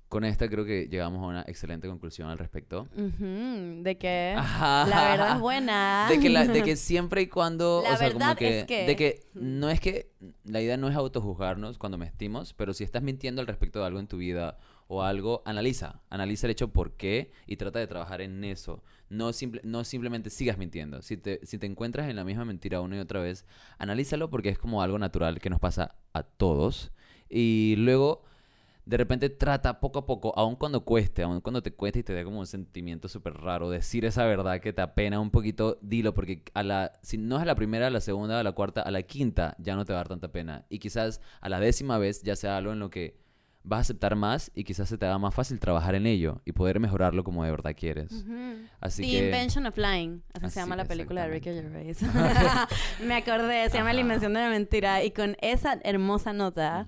con 0.07 0.23
esta 0.23 0.47
creo 0.47 0.63
que 0.63 0.87
llegamos 0.87 1.21
a 1.21 1.25
una 1.27 1.41
excelente 1.41 1.87
conclusión 1.89 2.29
al 2.29 2.37
respecto. 2.37 2.87
ujú, 2.95 3.83
De 3.83 3.97
que 3.99 4.33
Ajá. 4.37 4.85
la 4.87 5.03
verdad 5.09 5.35
es 5.35 5.41
buena. 5.41 6.05
De 6.09 6.19
que, 6.19 6.29
la- 6.29 6.45
de 6.45 6.63
que 6.63 6.75
siempre 6.77 7.21
y 7.23 7.27
cuando, 7.27 7.81
La 7.83 7.93
o 7.93 7.97
sea, 7.97 8.07
como 8.13 8.19
verdad 8.19 8.37
que, 8.37 8.59
es 8.61 8.65
que- 8.65 8.85
de 8.85 8.95
que 8.95 9.19
no 9.33 9.69
es 9.69 9.79
que, 9.81 10.11
la 10.45 10.61
idea 10.61 10.77
no 10.77 10.87
es 10.87 10.95
autojuzgarnos 10.95 11.77
cuando 11.77 11.97
mentimos, 11.97 12.53
pero 12.53 12.73
si 12.73 12.83
estás 12.85 13.01
mintiendo 13.03 13.41
al 13.41 13.47
respecto 13.47 13.79
de 13.79 13.87
algo 13.87 13.99
en 13.99 14.07
tu 14.07 14.17
vida 14.17 14.57
o 14.87 15.03
algo, 15.03 15.41
analiza, 15.45 16.01
analiza 16.09 16.47
el 16.47 16.51
hecho 16.51 16.71
por 16.71 16.93
qué 16.93 17.31
y 17.47 17.57
trata 17.57 17.79
de 17.79 17.87
trabajar 17.87 18.21
en 18.21 18.43
eso. 18.43 18.83
No, 19.09 19.33
simple, 19.33 19.61
no 19.63 19.83
simplemente 19.83 20.29
sigas 20.29 20.57
mintiendo. 20.57 21.01
Si 21.01 21.17
te, 21.17 21.39
si 21.43 21.57
te 21.57 21.65
encuentras 21.65 22.09
en 22.09 22.15
la 22.15 22.23
misma 22.23 22.45
mentira 22.45 22.81
una 22.81 22.97
y 22.97 22.99
otra 22.99 23.19
vez, 23.19 23.45
analízalo 23.77 24.29
porque 24.29 24.49
es 24.49 24.59
como 24.59 24.81
algo 24.81 24.99
natural 24.99 25.39
que 25.39 25.49
nos 25.49 25.59
pasa 25.59 25.95
a 26.13 26.23
todos. 26.23 26.91
Y 27.29 27.75
luego 27.77 28.23
de 28.85 28.97
repente 28.97 29.29
trata 29.29 29.79
poco 29.79 29.99
a 29.99 30.05
poco, 30.05 30.33
aun 30.37 30.55
cuando 30.55 30.85
cueste, 30.85 31.23
aun 31.23 31.41
cuando 31.41 31.63
te 31.63 31.73
cueste 31.73 31.99
y 31.99 32.03
te 32.03 32.13
dé 32.13 32.23
como 32.23 32.39
un 32.39 32.47
sentimiento 32.47 33.07
súper 33.07 33.33
raro, 33.33 33.69
decir 33.69 34.05
esa 34.05 34.25
verdad 34.25 34.61
que 34.61 34.73
te 34.73 34.81
apena 34.81 35.19
un 35.19 35.31
poquito, 35.31 35.79
dilo, 35.81 36.13
porque 36.13 36.43
a 36.53 36.61
la, 36.61 36.93
si 37.01 37.17
no 37.17 37.37
es 37.37 37.41
a 37.41 37.45
la 37.45 37.55
primera, 37.55 37.87
a 37.87 37.89
la 37.89 38.01
segunda, 38.01 38.39
a 38.39 38.43
la 38.43 38.51
cuarta, 38.51 38.81
a 38.81 38.91
la 38.91 39.01
quinta, 39.01 39.55
ya 39.59 39.75
no 39.75 39.85
te 39.85 39.93
va 39.93 39.99
a 39.99 40.01
dar 40.01 40.09
tanta 40.09 40.31
pena. 40.31 40.65
Y 40.69 40.77
quizás 40.79 41.19
a 41.41 41.49
la 41.49 41.59
décima 41.59 41.97
vez 41.97 42.21
ya 42.21 42.35
sea 42.35 42.57
algo 42.57 42.73
en 42.73 42.79
lo 42.79 42.91
que 42.91 43.24
vas 43.65 43.79
a 43.79 43.81
aceptar 43.81 44.15
más 44.15 44.51
y 44.53 44.63
quizás 44.63 44.87
se 44.87 44.97
te 44.97 45.05
haga 45.05 45.17
más 45.17 45.33
fácil 45.33 45.59
trabajar 45.59 45.95
en 45.95 46.05
ello 46.05 46.41
y 46.45 46.51
poder 46.51 46.79
mejorarlo 46.79 47.23
como 47.23 47.43
de 47.43 47.51
verdad 47.51 47.75
quieres. 47.75 48.11
Ujú. 48.11 48.67
Así 48.79 49.01
The 49.01 49.09
que... 49.09 49.25
Invention 49.25 49.65
of 49.65 49.77
Lying. 49.77 50.23
Así, 50.33 50.45
Así, 50.45 50.53
se 50.53 50.59
llama 50.59 50.75
la 50.75 50.85
película 50.85 51.23
de 51.23 51.29
Ricky. 51.29 51.49
Gervais. 51.49 51.99
Me 53.05 53.15
acordé, 53.15 53.69
se 53.69 53.77
llama 53.77 53.93
La. 53.93 54.01
Invención 54.01 54.33
de 54.33 54.39
la 54.39 54.49
Mentira. 54.49 55.03
Y 55.03 55.11
con 55.11 55.35
esa 55.41 55.79
hermosa 55.83 56.31
nota 56.31 56.85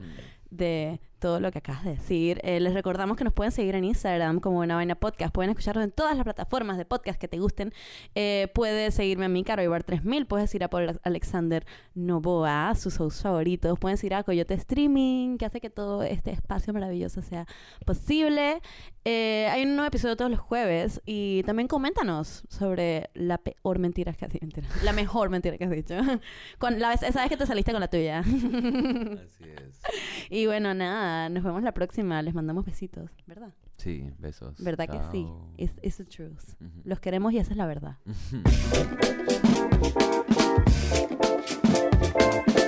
de 0.51 1.01
todo 1.19 1.39
lo 1.39 1.51
que 1.51 1.59
acabas 1.59 1.83
de 1.83 1.91
decir, 1.91 2.39
eh, 2.43 2.59
les 2.59 2.73
recordamos 2.73 3.17
que 3.17 3.23
nos 3.23 3.33
pueden 3.33 3.51
seguir 3.51 3.75
en 3.75 3.83
Instagram 3.83 4.39
como 4.39 4.57
Buena 4.57 4.75
Vaina 4.75 4.95
Podcast. 4.95 5.33
Pueden 5.33 5.49
escucharnos 5.49 5.83
en 5.83 5.91
todas 5.91 6.15
las 6.15 6.23
plataformas 6.23 6.77
de 6.77 6.85
podcast 6.85 7.19
que 7.19 7.27
te 7.27 7.39
gusten. 7.39 7.73
Eh, 8.15 8.47
puedes 8.53 8.93
seguirme 8.93 9.25
a 9.25 9.29
mí, 9.29 9.43
Caro 9.43 9.63
Ibar 9.63 9.83
3000. 9.83 10.25
Puedes 10.27 10.53
ir 10.53 10.63
a 10.63 10.69
Paul 10.69 10.99
Alexander 11.03 11.65
Novoa, 11.95 12.75
sus 12.75 12.97
shows 12.97 13.21
favoritos. 13.21 13.79
Pueden 13.79 13.97
ir 14.03 14.13
a 14.13 14.23
Coyote 14.23 14.53
Streaming, 14.53 15.37
que 15.37 15.45
hace 15.45 15.59
que 15.59 15.69
todo 15.69 16.03
este 16.03 16.31
espacio 16.31 16.73
maravilloso 16.73 17.21
sea 17.21 17.47
posible. 17.85 18.61
Eh, 19.05 19.47
hay 19.51 19.63
un 19.63 19.75
nuevo 19.75 19.87
episodio 19.87 20.15
todos 20.15 20.31
los 20.31 20.39
jueves. 20.39 21.01
Y 21.05 21.43
también 21.43 21.67
coméntanos 21.67 22.43
sobre 22.49 23.09
la 23.13 23.37
peor 23.37 23.79
mentira 23.79 24.13
que 24.13 24.25
has 24.25 24.31
dicho. 24.31 24.61
La 24.83 24.93
mejor 24.93 25.29
mentira 25.29 25.57
que 25.57 25.63
has 25.63 25.71
dicho. 25.71 25.95
con 26.59 26.79
la 26.79 26.89
vez, 26.89 27.03
esa 27.03 27.21
vez 27.21 27.29
que 27.29 27.37
te 27.37 27.45
saliste 27.45 27.71
con 27.71 27.81
la 27.81 27.87
tuya. 27.87 28.19
Así 28.19 29.45
es. 29.45 29.81
Y 30.29 30.45
bueno, 30.45 30.73
nada, 30.73 31.06
nos 31.31 31.43
vemos 31.43 31.63
la 31.63 31.73
próxima. 31.73 32.21
Les 32.21 32.33
mandamos 32.33 32.65
besitos, 32.65 33.09
¿verdad? 33.25 33.53
Sí, 33.77 34.11
besos. 34.19 34.61
¿Verdad 34.63 34.87
que 34.87 34.99
sí? 35.11 35.27
It's, 35.57 35.73
it's 35.81 35.97
the 35.97 36.05
truth. 36.05 36.55
Los 36.83 36.99
queremos 36.99 37.33
y 37.33 37.39
esa 37.39 37.51
es 37.51 37.57
la 37.57 37.65
verdad. 37.65 37.97